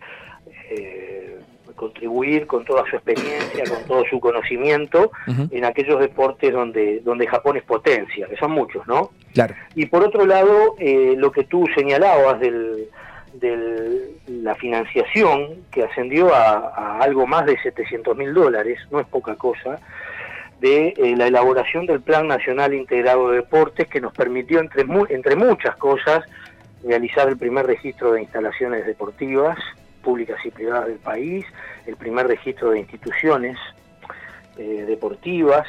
eh, 0.70 1.40
contribuir 1.80 2.46
con 2.46 2.66
toda 2.66 2.84
su 2.90 2.98
experiencia, 2.98 3.64
con 3.64 3.84
todo 3.86 4.04
su 4.10 4.20
conocimiento 4.20 5.12
en 5.50 5.64
aquellos 5.64 6.00
deportes 6.02 6.52
donde, 6.52 7.00
donde 7.00 7.26
Japón 7.26 7.56
es 7.56 7.64
potencia, 7.64 8.28
que 8.28 8.36
son 8.36 8.52
muchos, 8.52 8.86
¿no? 8.86 9.12
Claro. 9.34 9.56
Y 9.76 9.86
por 9.86 10.04
otro 10.04 10.26
lado, 10.26 10.76
eh, 10.78 11.16
lo 11.18 11.32
que 11.32 11.46
tú 11.46 11.66
señalabas 11.74 12.42
de 13.34 14.16
la 14.28 14.56
financiación, 14.56 15.66
que 15.72 15.84
ascendió 15.84 16.34
a, 16.34 17.00
algo 17.00 17.28
más 17.28 17.46
de 17.46 17.58
700 17.62 18.16
mil 18.18 18.34
dólares, 18.34 18.80
no 18.92 19.00
es 19.00 19.08
poca 19.08 19.36
cosa, 19.36 19.80
de 20.60 20.94
eh, 20.98 21.16
la 21.16 21.28
elaboración 21.28 21.86
del 21.86 22.02
Plan 22.02 22.28
Nacional 22.28 22.74
Integrado 22.74 23.30
de 23.30 23.38
Deportes, 23.38 23.88
que 23.88 24.02
nos 24.02 24.14
permitió, 24.14 24.60
entre, 24.60 24.86
entre 25.10 25.36
muchas 25.36 25.76
cosas, 25.78 26.24
realizar 26.84 27.30
el 27.30 27.38
primer 27.38 27.66
registro 27.66 28.12
de 28.14 28.22
instalaciones 28.22 28.86
deportivas 28.86 29.58
públicas 30.02 30.38
y 30.46 30.52
privadas 30.52 30.88
del 30.88 30.98
país, 30.98 31.46
el 31.86 31.96
primer 31.96 32.28
registro 32.28 32.72
de 32.72 32.80
instituciones 32.80 33.58
eh, 34.58 34.86
deportivas 34.88 35.68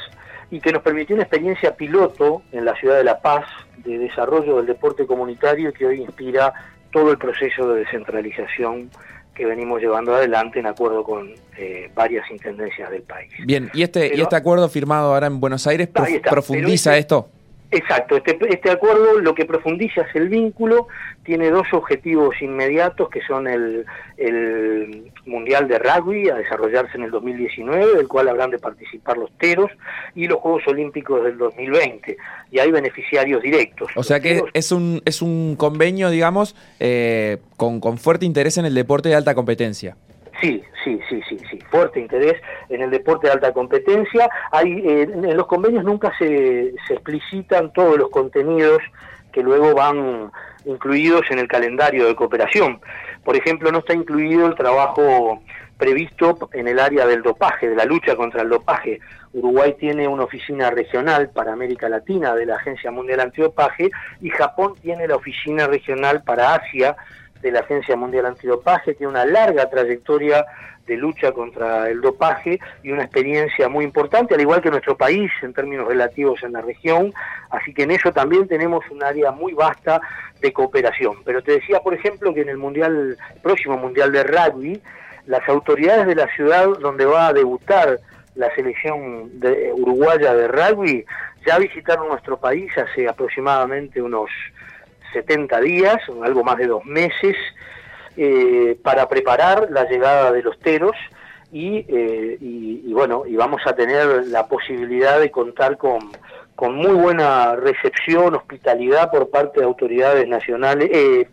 y 0.49 0.59
que 0.59 0.71
nos 0.71 0.81
permitió 0.81 1.15
una 1.15 1.23
experiencia 1.23 1.75
piloto 1.75 2.41
en 2.51 2.65
la 2.65 2.75
ciudad 2.75 2.97
de 2.97 3.03
La 3.03 3.21
Paz 3.21 3.45
de 3.77 3.97
desarrollo 3.97 4.57
del 4.57 4.65
deporte 4.65 5.05
comunitario 5.05 5.73
que 5.73 5.85
hoy 5.85 6.01
inspira 6.01 6.53
todo 6.91 7.11
el 7.11 7.17
proceso 7.17 7.73
de 7.73 7.79
descentralización 7.81 8.89
que 9.33 9.45
venimos 9.45 9.79
llevando 9.81 10.13
adelante 10.13 10.59
en 10.59 10.67
acuerdo 10.67 11.03
con 11.03 11.29
eh, 11.57 11.89
varias 11.95 12.29
intendencias 12.29 12.91
del 12.91 13.01
país. 13.03 13.31
Bien, 13.45 13.69
y 13.73 13.81
este, 13.83 14.15
y 14.15 14.21
este 14.21 14.35
acuerdo 14.35 14.67
firmado 14.69 15.13
ahora 15.13 15.27
en 15.27 15.39
Buenos 15.39 15.65
Aires 15.67 15.87
prof- 15.87 16.09
está, 16.09 16.29
profundiza 16.29 16.97
esto. 16.97 17.29
Exacto, 17.71 18.17
este, 18.17 18.37
este 18.49 18.69
acuerdo 18.69 19.19
lo 19.19 19.33
que 19.33 19.45
profundiza 19.45 20.01
es 20.01 20.15
el 20.15 20.27
vínculo, 20.27 20.87
tiene 21.23 21.49
dos 21.49 21.67
objetivos 21.71 22.35
inmediatos 22.41 23.09
que 23.09 23.21
son 23.21 23.47
el, 23.47 23.85
el 24.17 25.11
Mundial 25.25 25.69
de 25.69 25.79
Rugby 25.79 26.29
a 26.29 26.35
desarrollarse 26.35 26.97
en 26.97 27.03
el 27.03 27.11
2019, 27.11 27.95
del 27.95 28.07
cual 28.09 28.27
habrán 28.27 28.51
de 28.51 28.59
participar 28.59 29.17
los 29.17 29.31
teros, 29.37 29.71
y 30.15 30.27
los 30.27 30.39
Juegos 30.39 30.63
Olímpicos 30.67 31.23
del 31.23 31.37
2020. 31.37 32.17
Y 32.51 32.59
hay 32.59 32.71
beneficiarios 32.71 33.41
directos. 33.41 33.89
O 33.95 34.03
sea 34.03 34.19
que 34.19 34.41
es 34.53 34.71
un, 34.73 35.01
es 35.05 35.21
un 35.21 35.55
convenio, 35.55 36.09
digamos, 36.09 36.55
eh, 36.81 37.37
con, 37.55 37.79
con 37.79 37.97
fuerte 37.97 38.25
interés 38.25 38.57
en 38.57 38.65
el 38.65 38.75
deporte 38.75 39.07
de 39.07 39.15
alta 39.15 39.33
competencia. 39.33 39.95
Sí, 40.41 40.63
sí, 40.83 40.99
sí, 41.07 41.21
sí, 41.29 41.37
sí. 41.49 41.59
Fuerte 41.69 41.99
interés 41.99 42.41
en 42.69 42.81
el 42.81 42.89
deporte 42.89 43.27
de 43.27 43.33
alta 43.33 43.53
competencia. 43.53 44.27
Hay, 44.51 44.71
eh, 44.71 45.03
en 45.03 45.37
los 45.37 45.45
convenios 45.45 45.83
nunca 45.83 46.11
se, 46.17 46.73
se 46.87 46.93
explicitan 46.95 47.71
todos 47.73 47.97
los 47.97 48.09
contenidos 48.09 48.79
que 49.31 49.43
luego 49.43 49.73
van 49.73 50.31
incluidos 50.65 51.21
en 51.29 51.39
el 51.39 51.47
calendario 51.47 52.07
de 52.07 52.15
cooperación. 52.15 52.81
Por 53.23 53.35
ejemplo, 53.35 53.71
no 53.71 53.79
está 53.79 53.93
incluido 53.93 54.47
el 54.47 54.55
trabajo 54.55 55.41
previsto 55.77 56.49
en 56.53 56.67
el 56.67 56.79
área 56.79 57.07
del 57.07 57.23
dopaje, 57.23 57.69
de 57.69 57.75
la 57.75 57.85
lucha 57.85 58.15
contra 58.15 58.41
el 58.41 58.49
dopaje. 58.49 58.99
Uruguay 59.33 59.75
tiene 59.79 60.07
una 60.07 60.25
oficina 60.25 60.69
regional 60.69 61.29
para 61.29 61.53
América 61.53 61.89
Latina 61.89 62.35
de 62.35 62.45
la 62.45 62.57
Agencia 62.57 62.91
Mundial 62.91 63.19
Antidopaje 63.21 63.89
y 64.21 64.29
Japón 64.29 64.75
tiene 64.81 65.07
la 65.07 65.15
oficina 65.15 65.67
regional 65.67 66.21
para 66.23 66.55
Asia 66.55 66.95
de 67.41 67.51
la 67.51 67.59
Agencia 67.61 67.95
Mundial 67.95 68.25
Antidopaje, 68.25 68.93
tiene 68.93 69.11
una 69.11 69.25
larga 69.25 69.69
trayectoria 69.69 70.45
de 70.85 70.97
lucha 70.97 71.31
contra 71.31 71.89
el 71.89 72.01
dopaje 72.01 72.59
y 72.83 72.91
una 72.91 73.03
experiencia 73.03 73.69
muy 73.69 73.85
importante, 73.85 74.35
al 74.35 74.41
igual 74.41 74.61
que 74.61 74.69
nuestro 74.69 74.97
país 74.97 75.31
en 75.41 75.53
términos 75.53 75.87
relativos 75.87 76.43
en 76.43 76.53
la 76.53 76.61
región, 76.61 77.13
así 77.49 77.73
que 77.73 77.83
en 77.83 77.91
eso 77.91 78.11
también 78.11 78.47
tenemos 78.47 78.83
un 78.89 79.03
área 79.03 79.31
muy 79.31 79.53
vasta 79.53 80.01
de 80.41 80.51
cooperación. 80.51 81.17
Pero 81.23 81.41
te 81.43 81.53
decía, 81.53 81.79
por 81.79 81.93
ejemplo, 81.93 82.33
que 82.33 82.41
en 82.41 82.49
el 82.49 82.57
mundial 82.57 83.17
próximo 83.41 83.77
mundial 83.77 84.11
de 84.11 84.23
rugby, 84.23 84.81
las 85.27 85.47
autoridades 85.47 86.07
de 86.07 86.15
la 86.15 86.27
ciudad 86.35 86.67
donde 86.79 87.05
va 87.05 87.27
a 87.27 87.33
debutar 87.33 87.99
la 88.35 88.53
selección 88.55 89.39
de, 89.39 89.71
uruguaya 89.73 90.33
de 90.33 90.47
rugby 90.47 91.05
ya 91.45 91.57
visitaron 91.57 92.07
nuestro 92.07 92.37
país 92.37 92.71
hace 92.77 93.07
aproximadamente 93.07 94.01
unos 94.01 94.29
70 95.13 95.59
días, 95.61 95.97
algo 96.23 96.43
más 96.43 96.57
de 96.57 96.67
dos 96.67 96.85
meses, 96.85 97.35
eh, 98.17 98.77
para 98.83 99.07
preparar 99.07 99.69
la 99.71 99.85
llegada 99.85 100.31
de 100.31 100.43
los 100.43 100.59
teros 100.59 100.95
eh, 101.53 102.37
y, 102.39 102.93
bueno, 102.93 103.23
y 103.25 103.35
vamos 103.35 103.61
a 103.65 103.73
tener 103.73 104.27
la 104.27 104.47
posibilidad 104.47 105.19
de 105.19 105.31
contar 105.31 105.77
con, 105.77 106.11
con 106.55 106.75
muy 106.75 106.93
buena 106.93 107.55
recepción, 107.55 108.35
hospitalidad 108.35 109.11
por 109.11 109.29
parte 109.29 109.59
de 109.59 109.65
autoridades 109.65 110.27
nacionales, 110.27 110.89
eh, 110.93 111.27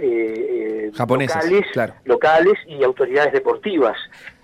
eh 0.00 0.90
locales, 0.96 1.66
locales 2.04 2.54
y 2.66 2.82
autoridades 2.82 3.32
deportivas 3.32 3.96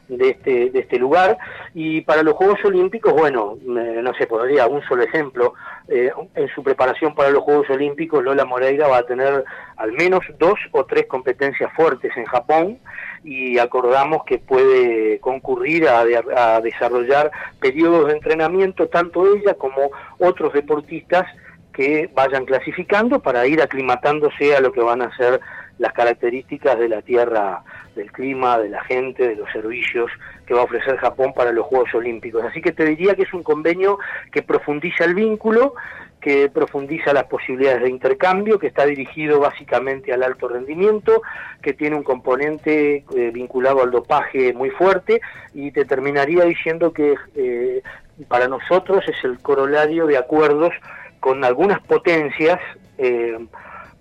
de 0.09 0.31
este, 0.31 0.71
de 0.71 0.79
este 0.81 0.99
lugar. 0.99 1.39
Y 1.75 2.03
para 2.03 2.23
los 2.23 2.35
Juegos 2.35 2.59
Olímpicos, 2.65 3.13
bueno, 3.13 3.57
no 3.65 4.15
sé, 4.15 4.27
podría 4.27 4.67
un 4.67 4.83
solo 4.83 5.03
ejemplo. 5.03 5.55
Eh, 5.89 6.11
en 6.35 6.49
su 6.55 6.63
preparación 6.63 7.15
para 7.15 7.31
los 7.31 7.43
Juegos 7.43 7.69
Olímpicos, 7.71 8.25
Lola 8.25 8.45
Moreira 8.45 8.89
va 8.89 8.99
a 8.99 9.07
tener 9.07 9.45
al 9.77 9.93
menos 9.93 10.21
dos 10.39 10.59
o 10.73 10.85
tres 10.85 11.07
competencias 11.07 11.71
fuertes 11.75 12.11
en 12.17 12.25
Japón 12.25 12.79
y 13.23 13.59
acordamos 13.59 14.25
que 14.25 14.39
puede 14.39 15.19
concurrir 15.21 15.89
a, 15.89 16.05
a 16.37 16.61
desarrollar 16.61 17.31
periodos 17.61 18.07
de 18.07 18.15
entrenamiento, 18.15 18.89
tanto 18.89 19.35
ella 19.35 19.55
como 19.55 19.91
otros 20.19 20.53
deportistas 20.53 21.27
que 21.73 22.09
vayan 22.15 22.45
clasificando 22.45 23.21
para 23.21 23.47
ir 23.47 23.61
aclimatándose 23.61 24.57
a 24.57 24.61
lo 24.61 24.73
que 24.73 24.81
van 24.81 25.03
a 25.03 25.15
ser 25.17 25.41
las 25.79 25.93
características 25.93 26.79
de 26.79 26.89
la 26.89 27.03
tierra, 27.03 27.63
del 27.95 28.11
clima, 28.13 28.59
de 28.59 28.69
la 28.69 28.83
gente, 28.85 29.29
de 29.29 29.37
los 29.37 29.51
servicios 29.51 30.11
que 30.47 30.55
va 30.55 30.61
a 30.61 30.65
ofrecer 30.65 30.97
Japón 30.97 31.33
para 31.35 31.53
los 31.53 31.67
Juegos 31.67 31.95
Olímpicos. 31.95 32.45
Así 32.45 32.61
que 32.61 32.73
te 32.73 32.85
diría 32.85 33.15
que 33.15 33.23
es 33.23 33.33
un 33.33 33.43
convenio 33.43 33.99
que 34.31 34.43
profundiza 34.43 35.05
el 35.05 35.15
vínculo, 35.15 35.75
que 36.21 36.49
profundiza 36.49 37.13
las 37.13 37.25
posibilidades 37.25 37.83
de 37.83 37.91
intercambio, 37.91 38.59
que 38.59 38.69
está 38.69 38.87
dirigido 38.87 39.41
básicamente 39.41 40.11
al 40.11 40.23
alto 40.23 40.49
rendimiento, 40.49 41.21
que 41.61 41.75
tiene 41.75 41.97
un 41.97 42.03
componente 42.03 43.05
eh, 43.15 43.31
vinculado 43.31 43.83
al 43.83 43.91
dopaje 43.91 44.55
muy 44.55 44.71
fuerte 44.71 45.21
y 45.53 45.71
te 45.71 45.85
terminaría 45.85 46.45
diciendo 46.45 46.95
que 46.95 47.15
eh, 47.35 47.83
para 48.27 48.49
nosotros 48.49 49.05
es 49.07 49.23
el 49.23 49.39
corolario 49.41 50.07
de 50.07 50.17
acuerdos 50.17 50.73
con 51.21 51.45
algunas 51.45 51.81
potencias 51.81 52.59
eh, 52.97 53.39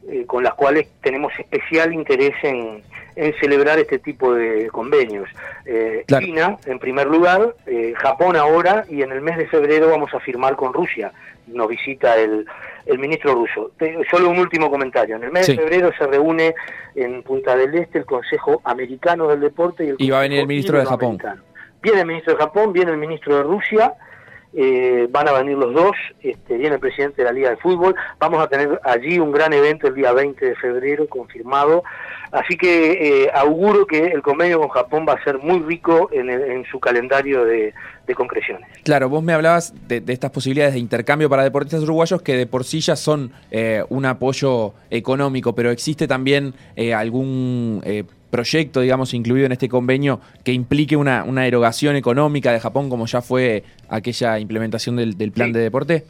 eh, 0.10 0.26
con 0.26 0.44
las 0.44 0.54
cuales 0.56 0.88
tenemos 1.02 1.32
especial 1.40 1.94
interés 1.94 2.34
en, 2.44 2.82
celebrar 3.40 3.78
este 3.78 4.00
tipo 4.00 4.34
de 4.34 4.68
convenios. 4.70 5.30
Eh, 5.66 6.04
China, 6.08 6.58
en 6.66 6.80
primer 6.80 7.08
lugar, 7.08 7.56
eh, 7.68 7.94
Japón 7.96 8.36
ahora, 8.36 8.86
y 8.90 9.04
en 9.04 9.12
el 9.12 9.22
mes 9.22 9.38
de 9.38 9.48
febrero 9.48 9.90
vamos 9.90 10.14
a 10.14 10.20
firmar 10.20 10.56
con 10.56 10.74
Rusia. 10.74 11.14
Nos 11.46 11.68
visita 11.68 12.18
el, 12.18 12.46
el 12.86 13.00
ministro 13.00 13.36
ruso. 13.36 13.72
solo 14.10 14.30
un 14.30 14.40
último 14.40 14.72
comentario. 14.72 15.16
En 15.16 15.24
el 15.24 15.32
mes 15.32 15.46
de 15.46 15.56
febrero 15.56 15.92
se 15.98 16.08
reúne 16.08 16.56
en 16.96 17.22
Punta 17.22 17.56
del 17.56 17.76
Este 17.76 18.00
el 18.00 18.06
Consejo 18.06 18.62
Americano 18.64 19.28
del 19.28 19.42
Deporte 19.42 19.86
y 19.86 19.90
el 19.90 19.96
y 20.00 20.10
va 20.10 20.18
a 20.18 20.22
venir 20.22 20.40
el 20.40 20.48
ministro 20.48 20.80
de 20.80 20.86
Japón. 20.86 21.20
Viene 21.82 22.02
el 22.02 22.08
ministro 22.08 22.34
de 22.34 22.40
Japón, 22.40 22.74
viene 22.74 22.92
el 22.92 22.98
ministro 22.98 23.38
de 23.38 23.44
Rusia 23.44 23.94
eh, 24.56 25.08
van 25.10 25.28
a 25.28 25.32
venir 25.32 25.58
los 25.58 25.74
dos, 25.74 25.96
este, 26.22 26.58
viene 26.58 26.76
el 26.76 26.80
presidente 26.80 27.22
de 27.22 27.26
la 27.26 27.34
Liga 27.34 27.50
de 27.50 27.58
Fútbol, 27.58 27.96
vamos 28.20 28.40
a 28.44 28.48
tener 28.48 28.80
allí 28.84 29.18
un 29.18 29.32
gran 29.32 29.52
evento 29.52 29.88
el 29.88 29.96
día 29.96 30.14
20 30.14 30.46
de 30.46 30.56
febrero 30.56 31.08
confirmado, 31.08 31.84
así 32.32 32.56
que 32.56 33.24
eh, 33.24 33.32
auguro 33.34 33.88
que 33.88 34.06
el 34.06 34.22
convenio 34.22 34.60
con 34.60 34.70
Japón 34.70 35.06
va 35.10 35.14
a 35.14 35.24
ser 35.24 35.40
muy 35.40 35.60
rico 35.60 36.10
en, 36.12 36.64
su 36.72 36.80
calendario 36.80 37.46
de, 37.46 37.74
concreciones. 38.16 38.68
Claro, 38.84 39.10
vos 39.10 39.24
me 39.24 39.34
hablabas 39.34 39.74
de, 39.88 40.04
estas 40.08 40.30
posibilidades 40.30 40.76
de 40.76 40.80
intercambio 40.80 41.30
para 41.30 41.44
deportistas 41.44 41.82
uruguayos 41.82 42.22
que 42.22 42.38
de 42.38 42.46
por 42.46 42.64
sí 42.64 42.80
ya 42.80 42.96
son 42.96 43.32
eh, 43.50 43.84
un 43.90 44.06
apoyo 44.06 44.74
económico, 44.92 45.56
pero 45.56 45.72
existe 45.72 46.08
también 46.08 46.54
algún 46.96 47.82
proyecto, 48.34 48.82
digamos, 48.82 49.14
incluido 49.14 49.46
en 49.46 49.52
este 49.52 49.70
convenio 49.70 50.20
que 50.44 50.54
implique 50.54 50.98
una, 50.98 51.24
una 51.24 51.46
erogación 51.46 51.96
económica 51.96 52.52
de 52.52 52.60
Japón, 52.60 52.90
como 52.90 53.06
ya 53.06 53.22
fue 53.22 53.64
aquella 53.90 54.40
implementación 54.40 54.96
del, 54.96 55.32
plan 55.32 55.54
de 55.54 55.60
deporte? 55.60 56.04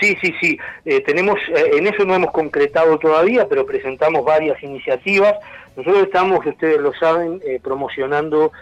Sí, 0.00 0.16
sí, 0.22 0.32
sí. 0.40 0.58
Eh, 0.84 1.00
tenemos, 1.00 1.40
eh, 1.48 1.72
en 1.76 1.88
eso 1.88 2.04
no 2.04 2.14
hemos 2.14 2.30
concretado 2.30 2.96
todavía, 3.00 3.48
pero 3.48 3.66
presentamos 3.66 4.24
varias 4.24 4.62
iniciativas. 4.62 5.34
Nosotros 5.76 6.04
estamos, 6.04 6.46
ustedes 6.46 6.80
lo 6.80 6.94
saben, 6.94 7.40
eh, 7.44 7.58
promocionando 7.60 8.52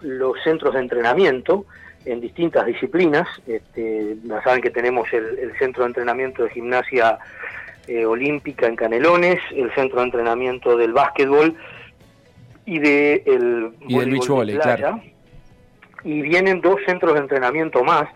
los 0.00 0.34
centros 0.42 0.74
de 0.74 0.80
entrenamiento 0.80 1.64
en 2.04 2.20
distintas 2.20 2.66
disciplinas. 2.66 3.26
Este, 3.46 4.16
ya 4.24 4.42
saben 4.42 4.60
que 4.60 4.70
tenemos 4.70 5.12
el 5.12 5.52
centro 5.58 5.82
de 5.82 5.88
entrenamiento 5.88 6.44
de 6.44 6.50
gimnasia 6.50 7.18
eh, 7.86 8.04
olímpica 8.04 8.66
en 8.66 8.76
Canelones, 8.76 9.40
el 9.54 9.72
centro 9.74 10.00
de 10.00 10.06
entrenamiento 10.06 10.76
del 10.76 10.92
básquetbol 10.92 11.56
y, 12.66 12.78
de 12.78 13.22
el 13.26 13.72
y 13.86 13.98
del 13.98 14.10
beach 14.10 14.28
volley, 14.28 14.58
claro. 14.58 15.00
Y 16.04 16.22
vienen 16.22 16.60
dos 16.60 16.76
centros 16.86 17.14
de 17.14 17.20
entrenamiento 17.20 17.84
más 17.84 18.08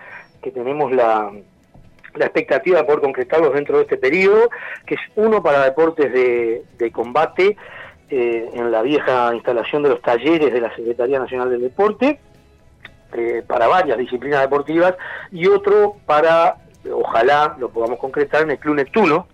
que 0.42 0.50
tenemos 0.50 0.92
la, 0.92 1.30
la 2.14 2.24
expectativa 2.24 2.78
de 2.78 2.84
poder 2.84 3.00
concretarlos 3.00 3.52
dentro 3.54 3.78
de 3.78 3.82
este 3.82 3.96
periodo, 3.96 4.50
que 4.86 4.94
es 4.94 5.00
uno 5.16 5.42
para 5.42 5.64
deportes 5.64 6.12
de, 6.12 6.62
de 6.78 6.90
combate 6.92 7.56
eh, 8.10 8.50
en 8.52 8.70
la 8.70 8.82
vieja 8.82 9.34
instalación 9.34 9.82
de 9.82 9.88
los 9.88 10.02
talleres 10.02 10.52
de 10.52 10.60
la 10.60 10.74
Secretaría 10.76 11.18
Nacional 11.18 11.50
del 11.50 11.62
Deporte, 11.62 12.20
eh, 13.14 13.42
para 13.46 13.66
varias 13.66 13.98
disciplinas 13.98 14.42
deportivas, 14.42 14.94
y 15.32 15.46
otro 15.46 15.96
para, 16.06 16.56
ojalá 16.92 17.56
lo 17.58 17.70
podamos 17.70 17.98
concretar, 17.98 18.42
en 18.42 18.50
el 18.50 18.58
Club 18.58 18.76
Neptuno, 18.76 19.26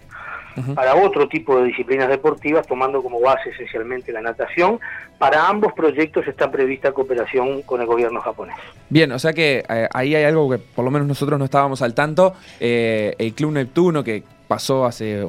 para 0.75 0.97
otro 0.97 1.28
tipo 1.28 1.59
de 1.59 1.64
disciplinas 1.64 2.09
deportivas, 2.09 2.66
tomando 2.66 3.02
como 3.02 3.21
base 3.21 3.50
esencialmente 3.50 4.12
la 4.12 4.21
natación. 4.21 4.80
Para 5.19 5.49
ambos 5.49 5.73
proyectos 5.73 6.26
está 6.26 6.50
prevista 6.50 6.92
cooperación 6.92 7.62
con 7.62 7.80
el 7.80 7.87
gobierno 7.87 8.21
japonés. 8.21 8.57
Bien, 8.88 9.12
o 9.12 9.19
sea 9.19 9.33
que 9.33 9.64
eh, 9.69 9.88
ahí 9.92 10.14
hay 10.14 10.25
algo 10.25 10.50
que 10.50 10.59
por 10.59 10.85
lo 10.85 10.90
menos 10.90 11.07
nosotros 11.07 11.38
no 11.38 11.45
estábamos 11.45 11.83
al 11.83 11.95
tanto. 11.95 12.35
Eh, 12.59 13.14
el 13.19 13.35
Club 13.35 13.52
Neptuno, 13.52 14.02
que 14.02 14.23
pasó 14.49 14.85
hace 14.85 15.26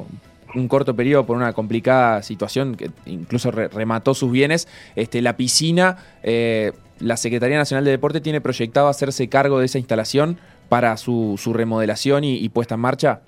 un 0.54 0.68
corto 0.68 0.94
periodo 0.94 1.24
por 1.24 1.36
una 1.36 1.52
complicada 1.52 2.22
situación, 2.22 2.74
que 2.74 2.90
incluso 3.06 3.50
remató 3.50 4.14
sus 4.14 4.30
bienes, 4.30 4.68
este, 4.96 5.22
la 5.22 5.36
piscina, 5.36 5.96
eh, 6.22 6.72
la 6.98 7.16
Secretaría 7.16 7.56
Nacional 7.56 7.84
de 7.84 7.90
Deporte 7.90 8.20
tiene 8.20 8.40
proyectado 8.40 8.88
hacerse 8.88 9.28
cargo 9.28 9.58
de 9.58 9.66
esa 9.66 9.78
instalación 9.78 10.38
para 10.68 10.96
su, 10.96 11.38
remodelación 11.52 12.24
y 12.24 12.48
puesta 12.48 12.76
en 12.76 12.80
marcha. 12.80 13.20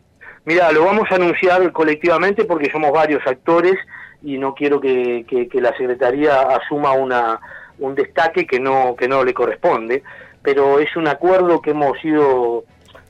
Mira, 0.46 0.70
lo 0.72 0.84
vamos 0.84 1.10
a 1.10 1.14
anunciar 1.14 1.72
colectivamente 1.72 2.44
porque 2.44 2.70
somos 2.70 2.92
varios 2.92 3.26
actores 3.26 3.76
y 4.22 4.36
no 4.36 4.54
quiero 4.54 4.78
que, 4.78 5.24
la 5.54 5.76
Secretaría 5.76 6.40
asuma 6.42 6.92
una, 6.92 7.40
un 7.78 7.94
destaque 7.94 8.46
que 8.46 8.60
no, 8.60 8.94
que 8.94 9.08
no 9.08 9.24
le 9.24 9.32
corresponde, 9.32 10.02
pero 10.42 10.78
es 10.80 10.94
un 10.96 11.08
acuerdo 11.08 11.62
que 11.62 11.70
hemos 11.70 12.02
ido 12.04 12.64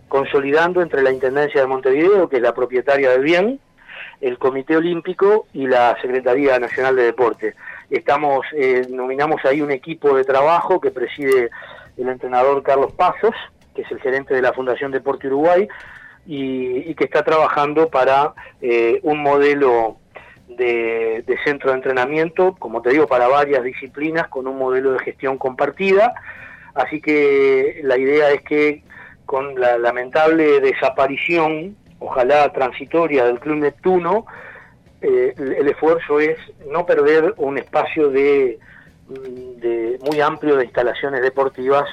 consolidando 0.06 0.80
entre 0.80 1.02
la 1.02 1.10
Intendencia 1.10 1.60
de 1.60 1.66
Montevideo, 1.66 2.28
que 2.28 2.36
es 2.36 2.42
la 2.42 2.54
propietaria 2.54 3.10
del 3.10 3.22
bien, 3.22 3.58
el 4.20 4.38
Comité 4.38 4.76
Olímpico 4.76 5.46
y 5.52 5.66
la 5.66 5.96
Secretaría 6.00 6.58
Nacional 6.60 6.94
de 6.94 7.02
Deporte. 7.02 7.54
Estamos, 7.90 8.46
eh, 8.56 8.86
nominamos 8.90 9.44
ahí 9.44 9.60
un 9.60 9.72
equipo 9.72 10.16
de 10.16 10.22
trabajo 10.22 10.80
que 10.80 10.92
preside 10.92 11.50
el 11.96 12.08
entrenador 12.08 12.62
Carlos 12.62 12.92
Pasos, 12.92 13.34
que 13.74 13.82
es 13.82 13.90
el 13.90 14.00
gerente 14.00 14.34
de 14.34 14.42
la 14.42 14.52
Fundación 14.52 14.92
Deporte 14.92 15.26
Uruguay, 15.26 15.68
y, 16.26 16.94
que 16.94 17.04
está 17.04 17.22
trabajando 17.22 17.88
para 17.88 18.34
eh, 18.60 19.00
un 19.02 19.20
modelo 19.22 19.98
de, 20.48 21.24
centro 21.44 21.70
de 21.70 21.76
entrenamiento, 21.76 22.54
como 22.58 22.82
te 22.82 22.90
digo, 22.90 23.06
para 23.06 23.28
varias 23.28 23.62
disciplinas, 23.64 24.28
con 24.28 24.46
un 24.46 24.58
modelo 24.58 24.92
de 24.92 25.00
gestión 25.00 25.38
compartida. 25.38 26.14
Así 26.74 27.00
que 27.00 27.80
la 27.82 27.98
idea 27.98 28.30
es 28.30 28.42
que 28.42 28.82
con 29.26 29.58
la 29.58 29.78
lamentable 29.78 30.60
desaparición 30.60 31.76
ojalá 31.98 32.52
transitoria 32.52 33.24
del 33.24 33.40
Club 33.40 33.58
Neptuno, 33.58 34.26
eh, 35.00 35.34
el 35.36 35.68
esfuerzo 35.68 36.20
es 36.20 36.36
no 36.70 36.84
perder 36.86 37.34
un 37.36 37.58
espacio 37.58 38.10
de 38.10 38.58
muy 40.00 40.20
amplio 40.20 40.56
de 40.56 40.64
instalaciones 40.64 41.22
deportivas 41.22 41.84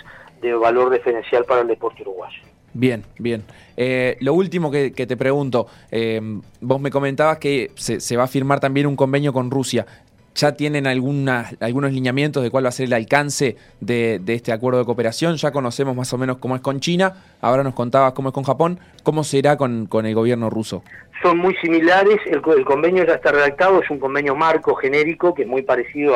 de 0.41 0.53
valor 0.53 0.89
diferencial 0.89 1.45
para 1.45 1.61
el 1.61 1.67
deporte 1.67 2.01
uruguayo. 2.01 2.50
Bien, 2.73 3.03
bien. 3.17 3.43
Eh, 3.75 4.17
lo 4.21 4.33
último 4.33 4.71
que, 4.71 4.91
te 4.91 5.17
pregunto, 5.17 5.67
eh, 5.91 6.21
vos 6.61 6.79
me 6.79 6.91
comentabas 6.91 7.37
que 7.37 7.71
se, 7.75 8.17
va 8.17 8.23
a 8.23 8.27
firmar 8.27 8.59
también 8.59 8.87
un 8.87 8.95
convenio 8.95 9.33
con 9.33 9.51
Rusia 9.51 9.85
ya 10.33 10.53
tienen 10.53 10.87
algunas, 10.87 11.55
algunos 11.61 11.91
lineamientos 11.91 12.41
de 12.41 12.49
cuál 12.49 12.63
va 12.65 12.69
a 12.69 12.71
ser 12.71 12.85
el 12.85 12.93
alcance 12.93 13.57
de, 13.81 14.21
este 14.27 14.51
acuerdo 14.53 14.79
de 14.79 14.85
cooperación. 14.85 15.35
Ya 15.35 15.51
conocemos 15.51 15.95
más 15.95 16.13
o 16.13 16.17
menos 16.17 16.37
cómo 16.37 16.55
es 16.55 16.61
con 16.61 16.79
China, 16.79 17.13
ahora 17.41 17.63
nos 17.63 17.73
contabas 17.73 18.13
cómo 18.13 18.29
es 18.29 18.33
con 18.33 18.43
Japón. 18.43 18.79
¿Cómo 19.03 19.23
será 19.23 19.57
con, 19.57 19.89
el 19.91 20.15
gobierno 20.15 20.49
ruso? 20.49 20.83
Son 21.21 21.37
muy 21.37 21.55
similares, 21.55 22.17
el, 22.27 22.41
convenio 22.41 23.05
ya 23.05 23.15
está 23.15 23.31
redactado, 23.31 23.81
es 23.81 23.89
un 23.89 23.99
convenio 23.99 24.35
marco 24.35 24.75
genérico 24.75 25.33
que 25.33 25.41
es 25.41 25.47
muy 25.47 25.63
parecido 25.63 26.15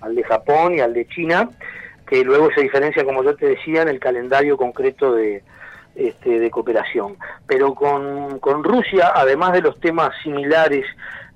al 0.00 0.14
de 0.14 0.24
Japón 0.24 0.74
y 0.74 0.80
al 0.80 0.92
de 0.92 1.06
China, 1.06 1.48
que 2.06 2.24
luego 2.24 2.50
se 2.54 2.62
diferencia, 2.62 3.04
como 3.04 3.22
yo 3.22 3.36
te 3.36 3.46
decía, 3.46 3.82
en 3.82 3.88
el 3.88 4.00
calendario 4.00 4.56
concreto 4.56 5.14
de, 5.14 5.42
este, 5.94 6.38
de 6.38 6.50
cooperación. 6.50 7.16
Pero 7.46 7.74
con, 7.74 8.38
con 8.38 8.64
Rusia, 8.64 9.12
además 9.14 9.52
de 9.52 9.62
los 9.62 9.78
temas 9.80 10.10
similares 10.22 10.86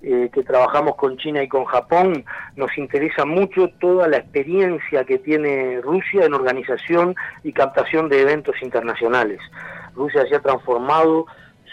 eh, 0.03 0.31
que 0.33 0.43
trabajamos 0.43 0.97
con 0.97 1.17
China 1.17 1.43
y 1.43 1.49
con 1.49 1.65
Japón, 1.65 2.25
nos 2.55 2.77
interesa 2.79 3.25
mucho 3.25 3.69
toda 3.81 4.09
la 4.09 4.19
experiencia 4.19 5.05
que 5.05 5.19
tiene 5.19 5.81
Rusia 5.81 6.25
en 6.25 6.35
organización 6.35 7.15
y 7.43 7.53
captación 7.53 8.09
de 8.09 8.21
eventos 8.21 8.55
internacionales. 8.63 9.41
Rusia 9.95 10.27
se 10.29 10.37
ha 10.37 10.41
transformado 10.41 11.27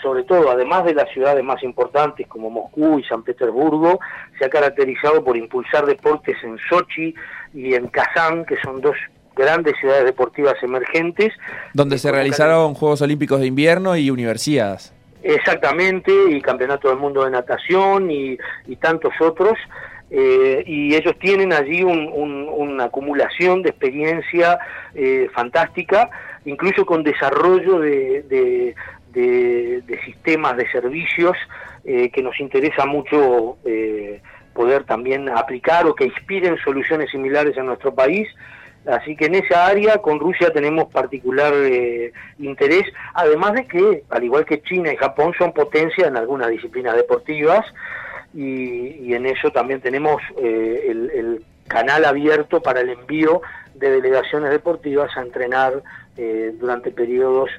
sobre 0.03 0.23
todo, 0.23 0.51
además 0.51 0.83
de 0.83 0.93
las 0.93 1.09
ciudades 1.11 1.43
más 1.43 1.63
importantes 1.63 2.27
como 2.27 2.49
Moscú 2.49 2.99
y 2.99 3.03
San 3.05 3.23
Petersburgo, 3.23 3.99
se 4.37 4.45
ha 4.45 4.49
caracterizado 4.49 5.23
por 5.23 5.37
impulsar 5.37 5.85
deportes 5.85 6.35
en 6.43 6.57
Sochi 6.69 7.15
y 7.53 7.73
en 7.73 7.87
Kazán, 7.87 8.45
que 8.45 8.57
son 8.61 8.81
dos 8.81 8.97
grandes 9.35 9.75
ciudades 9.79 10.05
deportivas 10.05 10.55
emergentes. 10.61 11.33
Donde 11.73 11.97
se 11.97 12.11
realizaron 12.11 12.73
Juegos 12.73 13.01
Olímpicos 13.01 13.39
de 13.39 13.47
Invierno 13.47 13.95
y 13.95 14.09
universidades. 14.09 14.93
Exactamente, 15.23 16.11
y 16.29 16.41
Campeonato 16.41 16.89
del 16.89 16.97
Mundo 16.97 17.23
de 17.23 17.31
Natación 17.31 18.11
y, 18.11 18.37
tantos 18.81 19.13
otros. 19.21 19.57
Eh, 20.11 20.63
y 20.67 20.93
ellos 20.93 21.17
tienen 21.17 21.53
allí 21.53 21.81
una 21.81 22.83
acumulación 22.85 23.63
de 23.63 23.69
experiencia 23.69 24.59
eh, 24.93 25.29
fantástica, 25.33 26.09
incluso 26.45 26.85
con 26.85 27.03
desarrollo 27.03 27.79
de, 27.79 28.75
sistemas 30.05 30.57
de 30.57 30.69
servicios 30.71 31.37
eh, 31.85 32.09
que 32.09 32.21
nos 32.21 32.39
interesa 32.39 32.85
mucho 32.85 33.57
poder 34.53 34.83
también 34.83 35.29
aplicar 35.29 35.87
o 35.87 35.95
que 35.95 36.05
inspiren 36.05 36.57
soluciones 36.57 37.09
similares 37.09 37.57
en 37.57 37.65
nuestro 37.65 37.95
país. 37.95 38.27
Así 38.85 39.15
que 39.15 39.25
en 39.25 39.35
esa 39.35 39.65
área 39.65 39.97
con 39.99 40.19
Rusia 40.19 40.51
tenemos 40.51 40.91
particular 40.91 41.53
eh, 41.55 42.11
interés, 42.37 42.83
además 43.13 43.53
de 43.53 43.65
que, 43.65 44.03
al 44.09 44.23
igual 44.23 44.45
que 44.45 44.61
China 44.61 44.91
y 44.91 44.97
Japón, 44.97 45.33
son 45.37 45.53
potencia 45.53 46.07
en 46.07 46.17
algunas 46.17 46.49
disciplinas 46.49 46.95
deportivas 46.95 47.65
y, 48.33 49.13
en 49.13 49.25
eso 49.27 49.51
también 49.51 49.79
tenemos 49.79 50.21
eh, 50.37 50.87
el, 50.89 51.45
canal 51.67 52.03
abierto 52.03 52.61
para 52.61 52.81
el 52.81 52.89
envío 52.89 53.41
de 53.75 53.89
delegaciones 53.89 54.51
deportivas 54.51 55.09
a 55.15 55.21
entrenar 55.21 55.81
eh, 56.17 56.53
durante 56.59 56.91
periodos 56.91 57.49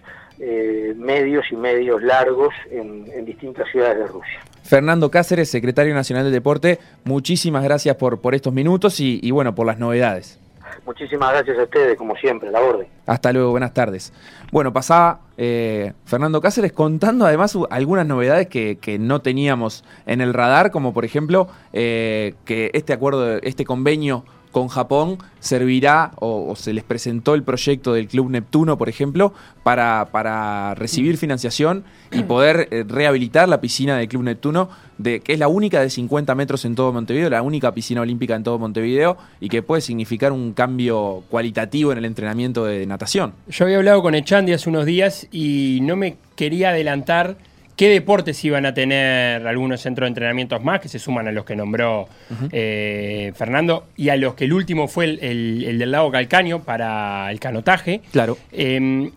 medios 0.97 1.47
y 1.50 1.57
medios 1.57 2.02
largos 2.02 2.52
en, 2.71 3.25
distintas 3.25 3.66
ciudades 3.71 3.99
de 3.99 4.07
Rusia. 4.07 4.40
Fernando 4.62 5.11
Cáceres, 5.11 5.49
secretario 5.49 5.95
nacional 5.95 6.25
del 6.25 6.33
deporte, 6.33 6.78
muchísimas 7.04 7.64
gracias 7.64 7.97
por, 7.97 8.21
por 8.21 8.35
estos 8.35 8.52
minutos 8.52 9.00
y 9.00 9.31
bueno, 9.31 9.54
por 9.54 9.66
las 9.66 9.78
novedades. 9.78 10.38
Muchísimas 10.85 11.33
gracias 11.33 11.59
a 11.59 11.62
ustedes, 11.64 11.97
como 11.97 12.16
siempre, 12.16 12.50
la 12.50 12.61
orden. 12.61 12.87
Hasta 13.07 13.33
luego, 13.33 13.50
buenas 13.50 13.73
tardes. 13.75 14.12
Bueno, 14.52 14.73
pasaba 14.73 15.21
eh, 15.37 15.93
Fernando 16.04 16.40
Cáceres 16.40 16.73
contando 16.73 17.26
además 17.26 17.57
algunas 17.71 18.07
novedades 18.07 18.49
que, 18.49 18.97
no 19.00 19.21
teníamos 19.21 19.85
en 20.07 20.21
el 20.21 20.33
radar, 20.33 20.70
como 20.70 20.92
por 20.92 21.05
ejemplo 21.05 21.49
eh, 21.72 22.35
que 22.44 22.70
este 22.75 22.92
acuerdo, 22.92 23.38
este 23.38 23.64
convenio 23.64 24.25
con 24.55 24.69
Japón 24.69 25.19
servirá 25.40 26.12
o, 26.21 26.55
se 26.57 26.73
les 26.73 26.85
presentó 26.85 27.35
el 27.35 27.43
proyecto 27.43 27.93
del 27.93 28.07
Club 28.07 28.31
Neptuno, 28.31 28.79
por 28.79 28.88
ejemplo, 28.88 29.35
para, 29.64 30.09
para 30.12 30.77
recibir 30.77 31.19
financiación 31.19 31.83
y 32.12 32.23
poder 32.23 32.69
eh, 32.71 32.85
rehabilitar 32.87 33.49
la 33.49 33.61
piscina 33.61 33.99
del 33.99 34.09
Club 34.09 34.23
Neptuno, 34.23 34.71
de, 34.97 35.19
que 35.19 35.33
es 35.33 35.40
la 35.40 35.49
única 35.49 35.81
de 35.81 35.90
50 35.90 36.37
metros 36.37 36.64
en 36.64 36.77
todo 36.77 36.93
Montevideo, 36.93 37.29
la 37.29 37.43
única 37.43 37.75
piscina 37.75 38.01
olímpica 38.01 38.37
en 38.37 38.45
todo 38.45 38.61
Montevideo 38.61 39.19
y 39.40 39.49
que 39.49 39.61
puede 39.62 39.83
significar 39.83 40.31
un 40.31 40.53
cambio 40.53 41.25
cualitativo 41.29 41.90
en 41.90 41.99
el 41.99 42.05
entrenamiento 42.05 42.64
de 42.64 42.87
natación. 42.87 43.35
Yo 43.49 43.64
había 43.64 43.79
hablado 43.79 44.03
con 44.03 44.14
Echandi 44.14 44.53
hace 44.53 44.71
unos 44.71 44.87
días 44.87 45.27
y 45.33 45.81
no 45.83 45.97
me 45.97 46.17
quería 46.37 46.71
adelantar 46.71 47.37
qué 47.77 47.89
deportes 47.89 48.45
iban 48.45 48.67
a 48.67 48.75
tener 48.75 49.47
algunos 49.47 49.81
centros 49.81 50.07
de 50.07 50.09
entrenamientos 50.09 50.63
más, 50.63 50.81
que 50.81 50.89
se 50.89 50.99
suman 50.99 51.29
a 51.29 51.33
los 51.33 51.45
que 51.45 51.57
nombró 51.57 52.09
eh, 52.53 53.33
Fernando, 53.35 53.87
y 53.97 54.09
a 54.11 54.17
los 54.17 54.35
que 54.35 54.45
el 54.45 54.53
último 54.53 54.89
fue 54.89 55.05
el, 55.21 55.79
del 55.79 55.91
lago 55.91 56.11
Calcaño 56.11 56.63
para 56.63 57.31
el 57.31 57.41
canotaje. 57.41 58.03
Claro. 58.13 58.39
Em, 58.53 59.11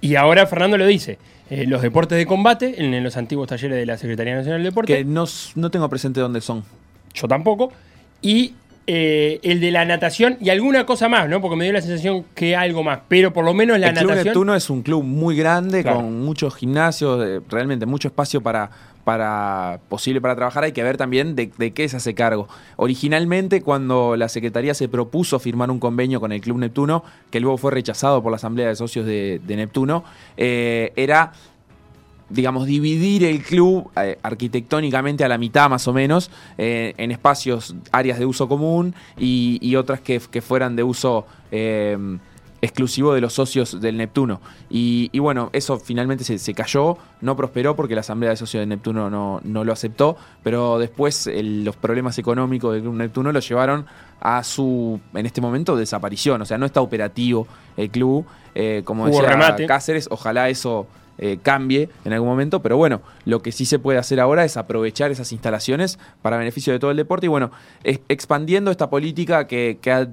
y 0.00 0.16
ahora 0.16 0.46
Fernando 0.46 0.76
lo 0.76 0.86
dice. 0.86 1.18
Eh, 1.50 1.66
los 1.66 1.82
deportes 1.82 2.16
de 2.16 2.24
combate 2.24 2.82
en, 2.82 3.04
los 3.04 3.18
antiguos 3.18 3.46
talleres 3.46 3.76
de 3.76 3.84
la 3.84 3.98
Secretaría 3.98 4.34
Nacional 4.34 4.62
del 4.62 4.70
Deporte. 4.70 4.96
Que 4.96 5.04
no, 5.04 5.24
no 5.54 5.70
tengo 5.70 5.88
presente 5.90 6.18
dónde 6.18 6.40
son. 6.40 6.64
Yo 7.12 7.28
tampoco. 7.28 7.72
Y 8.22 8.54
eh, 8.86 9.38
el 9.42 9.60
de 9.60 9.70
la 9.70 9.84
natación 9.84 10.36
y 10.40 10.50
alguna 10.50 10.86
cosa 10.86 11.08
más, 11.08 11.28
¿no? 11.28 11.40
Porque 11.40 11.56
me 11.56 11.64
dio 11.64 11.72
la 11.72 11.80
sensación 11.80 12.24
que 12.34 12.56
algo 12.56 12.82
más, 12.82 13.00
pero 13.08 13.32
por 13.32 13.44
lo 13.44 13.54
menos 13.54 13.78
la 13.78 13.88
natación. 13.88 14.10
El 14.10 14.16
Club 14.16 14.24
Neptuno 14.26 14.54
es 14.54 14.70
un 14.70 14.82
club 14.82 15.04
muy 15.04 15.36
grande, 15.36 15.84
con 15.84 16.24
muchos 16.24 16.54
gimnasios, 16.56 17.42
realmente 17.48 17.86
mucho 17.86 18.08
espacio 18.08 18.40
para, 18.40 18.70
para 19.04 19.80
posible 19.88 20.20
para 20.20 20.34
trabajar. 20.36 20.64
Hay 20.64 20.72
que 20.72 20.82
ver 20.82 20.96
también 20.96 21.34
de, 21.34 21.50
qué 21.50 21.88
se 21.88 21.96
hace 21.96 22.14
cargo. 22.14 22.48
Originalmente, 22.76 23.62
cuando 23.62 24.16
la 24.16 24.28
Secretaría 24.28 24.74
se 24.74 24.88
propuso 24.88 25.38
firmar 25.38 25.70
un 25.70 25.78
convenio 25.78 26.20
con 26.20 26.32
el 26.32 26.40
Club 26.40 26.58
Neptuno, 26.58 27.04
que 27.30 27.40
luego 27.40 27.58
fue 27.58 27.72
rechazado 27.72 28.22
por 28.22 28.30
la 28.32 28.36
Asamblea 28.36 28.68
de 28.68 28.76
Socios 28.76 29.06
de, 29.06 29.40
Neptuno, 29.46 30.04
eh, 30.36 30.92
era 30.96 31.32
digamos, 32.32 32.66
dividir 32.66 33.24
el 33.24 33.42
club 33.42 33.90
eh, 33.96 34.18
arquitectónicamente 34.22 35.24
a 35.24 35.28
la 35.28 35.38
mitad 35.38 35.68
más 35.68 35.86
o 35.86 35.92
menos, 35.92 36.30
eh, 36.56 36.94
en 36.96 37.10
espacios, 37.10 37.76
áreas 37.92 38.18
de 38.18 38.26
uso 38.26 38.48
común 38.48 38.94
y, 39.18 39.76
otras 39.76 40.00
que, 40.00 40.20
fueran 40.20 40.76
de 40.76 40.82
uso 40.82 41.26
eh, 41.50 41.96
exclusivo 42.60 43.12
de 43.14 43.20
los 43.20 43.34
socios 43.34 43.80
del 43.80 43.96
Neptuno. 43.96 44.40
Y, 44.70 45.18
bueno, 45.18 45.50
eso 45.52 45.78
finalmente 45.78 46.24
se, 46.24 46.54
cayó, 46.54 46.96
no 47.20 47.36
prosperó 47.36 47.76
porque 47.76 47.94
la 47.94 48.00
Asamblea 48.00 48.30
de 48.30 48.36
Socios 48.36 48.62
del 48.62 48.68
Neptuno 48.68 49.10
no, 49.10 49.40
no 49.44 49.64
lo 49.64 49.72
aceptó, 49.72 50.16
pero 50.42 50.78
después 50.78 51.28
los 51.34 51.76
problemas 51.76 52.18
económicos 52.18 52.72
del 52.72 52.82
Club 52.82 52.94
Neptuno 52.94 53.32
lo 53.32 53.40
llevaron 53.40 53.86
a 54.20 54.42
su, 54.44 55.00
en 55.14 55.26
este 55.26 55.40
momento, 55.40 55.76
desaparición. 55.76 56.40
O 56.40 56.44
sea, 56.46 56.56
no 56.56 56.66
está 56.66 56.80
operativo 56.80 57.46
el 57.76 57.90
club. 57.90 58.24
como 58.84 59.06
decía 59.06 59.66
Cáceres, 59.66 60.08
ojalá 60.10 60.48
eso 60.48 60.86
eh, 61.24 61.38
cambie 61.40 61.88
en 62.04 62.12
algún 62.12 62.28
momento, 62.28 62.62
pero 62.62 62.76
bueno, 62.76 63.00
lo 63.26 63.42
que 63.42 63.52
sí 63.52 63.64
se 63.64 63.78
puede 63.78 63.96
hacer 63.96 64.18
ahora 64.18 64.44
es 64.44 64.56
aprovechar 64.56 65.12
esas 65.12 65.30
instalaciones 65.30 66.00
para 66.20 66.36
beneficio 66.36 66.72
de 66.72 66.80
todo 66.80 66.90
el 66.90 66.96
deporte 66.96 67.26
y 67.26 67.28
bueno, 67.28 67.52
expandiendo 67.84 68.72
esta 68.72 68.90
política 68.90 69.46
que, 69.46 69.78
ha 69.86 70.08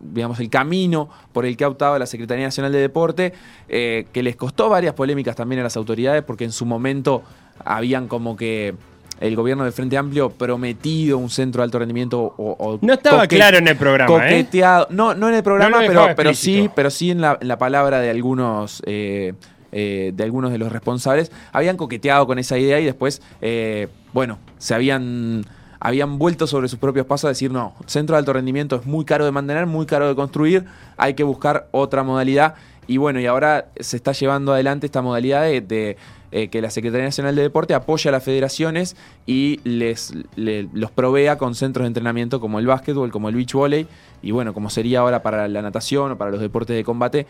digamos, 0.00 0.40
el 0.40 0.50
camino 0.50 1.10
por 1.32 1.46
el 1.46 1.56
que 1.56 1.62
ha 1.62 1.68
optado 1.68 1.96
la 1.96 2.06
Secretaría 2.06 2.44
Nacional 2.44 2.72
de 2.72 2.80
Deporte, 2.80 3.34
eh, 3.68 4.06
que 4.12 4.24
les 4.24 4.34
costó 4.34 4.68
varias 4.68 4.94
polémicas 4.94 5.36
también 5.36 5.60
a 5.60 5.62
las 5.62 5.76
autoridades, 5.76 6.24
porque 6.24 6.42
en 6.42 6.50
su 6.50 6.66
momento 6.66 7.22
habían 7.64 8.08
como 8.08 8.36
que 8.36 8.74
el 9.20 9.36
gobierno 9.36 9.62
del 9.62 9.72
Frente 9.72 9.96
Amplio 9.96 10.30
prometido 10.30 11.18
un 11.18 11.30
centro 11.30 11.62
de 11.62 11.66
alto 11.66 11.78
rendimiento 11.78 12.34
o, 12.36 12.80
no 12.82 12.92
estaba 12.94 13.28
claro 13.28 13.58
en 13.58 13.68
el 13.68 13.76
programa 13.76 14.28
¿eh? 14.28 14.46
no 14.90 15.14
no 15.14 15.28
en 15.28 15.34
el 15.34 15.42
programa 15.42 15.78
pero 15.86 16.06
pero 16.16 16.34
sí 16.34 16.70
pero 16.74 16.88
sí 16.88 17.10
en 17.10 17.20
la, 17.20 17.36
en 17.40 17.48
la 17.48 17.58
palabra 17.58 17.98
de 17.98 18.10
algunos 18.10 18.80
eh, 18.86 19.34
de 19.72 20.24
algunos 20.24 20.50
de 20.50 20.58
los 20.58 20.72
responsables, 20.72 21.30
habían 21.52 21.76
coqueteado 21.76 22.26
con 22.26 22.38
esa 22.38 22.58
idea 22.58 22.80
y 22.80 22.84
después, 22.84 23.22
eh, 23.40 23.88
bueno, 24.12 24.38
se 24.58 24.74
habían, 24.74 25.44
habían 25.80 26.18
vuelto 26.18 26.46
sobre 26.46 26.68
sus 26.68 26.78
propios 26.78 27.06
pasos 27.06 27.26
a 27.26 27.28
decir, 27.28 27.50
no, 27.50 27.74
centro 27.86 28.14
de 28.14 28.20
alto 28.20 28.32
rendimiento 28.32 28.76
es 28.76 28.86
muy 28.86 29.04
caro 29.04 29.24
de 29.24 29.32
mantener, 29.32 29.66
muy 29.66 29.86
caro 29.86 30.08
de 30.08 30.14
construir, 30.14 30.64
hay 30.96 31.14
que 31.14 31.24
buscar 31.24 31.68
otra 31.70 32.02
modalidad. 32.02 32.54
Y 32.86 32.96
bueno, 32.96 33.20
y 33.20 33.26
ahora 33.26 33.68
se 33.78 33.96
está 33.96 34.12
llevando 34.12 34.54
adelante 34.54 34.86
esta 34.86 35.02
modalidad 35.02 35.42
de, 35.42 35.98
eh, 36.32 36.48
que 36.48 36.62
la 36.62 36.70
Secretaría 36.70 37.04
Nacional 37.04 37.36
de 37.36 37.42
Deporte 37.42 37.74
apoya 37.74 38.08
a 38.08 38.12
las 38.12 38.24
federaciones 38.24 38.96
y 39.26 39.60
les, 39.64 40.14
los 40.36 40.90
provea 40.90 41.36
con 41.36 41.54
centros 41.54 41.84
de 41.84 41.88
entrenamiento 41.88 42.40
como 42.40 42.58
el 42.58 42.66
básquetbol, 42.66 43.10
como 43.10 43.28
el 43.28 43.34
beach 43.34 43.52
volley, 43.52 43.86
y 44.22 44.30
bueno, 44.30 44.54
como 44.54 44.70
sería 44.70 45.00
ahora 45.00 45.22
para 45.22 45.48
la 45.48 45.60
natación 45.60 46.12
o 46.12 46.16
para 46.16 46.30
los 46.30 46.40
deportes 46.40 46.76
de 46.76 46.82
combate 46.82 47.26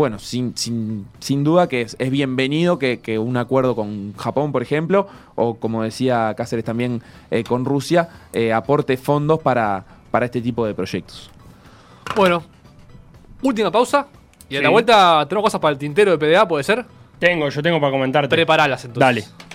bueno, 0.00 0.18
sin, 0.18 0.56
sin, 0.56 1.06
sin 1.18 1.44
duda 1.44 1.68
que 1.68 1.82
es, 1.82 1.94
es 1.98 2.10
bienvenido 2.10 2.78
que, 2.78 3.00
que 3.00 3.18
un 3.18 3.36
acuerdo 3.36 3.76
con 3.76 4.14
Japón, 4.16 4.50
por 4.50 4.62
ejemplo, 4.62 5.06
o 5.34 5.56
como 5.56 5.82
decía 5.82 6.32
Cáceres 6.38 6.64
también 6.64 7.02
eh, 7.30 7.44
con 7.44 7.66
Rusia, 7.66 8.08
eh, 8.32 8.50
aporte 8.54 8.96
fondos 8.96 9.40
para, 9.40 9.84
para 10.10 10.24
este 10.24 10.40
tipo 10.40 10.64
de 10.64 10.72
proyectos. 10.74 11.30
Bueno, 12.16 12.42
última 13.42 13.70
pausa. 13.70 14.06
Y 14.48 14.56
a 14.56 14.58
Sí. 14.60 14.64
la 14.64 14.70
vuelta 14.70 15.26
tenemos 15.28 15.44
cosas 15.44 15.60
para 15.60 15.72
el 15.72 15.78
tintero 15.78 16.10
de 16.10 16.18
PDA, 16.18 16.48
¿puede 16.48 16.64
ser? 16.64 16.86
Tengo, 17.18 17.50
yo 17.50 17.62
tengo 17.62 17.78
para 17.78 17.92
comentarte. 17.92 18.34
Preparalas 18.34 18.82
entonces. 18.86 19.00
Dale. 19.00 19.49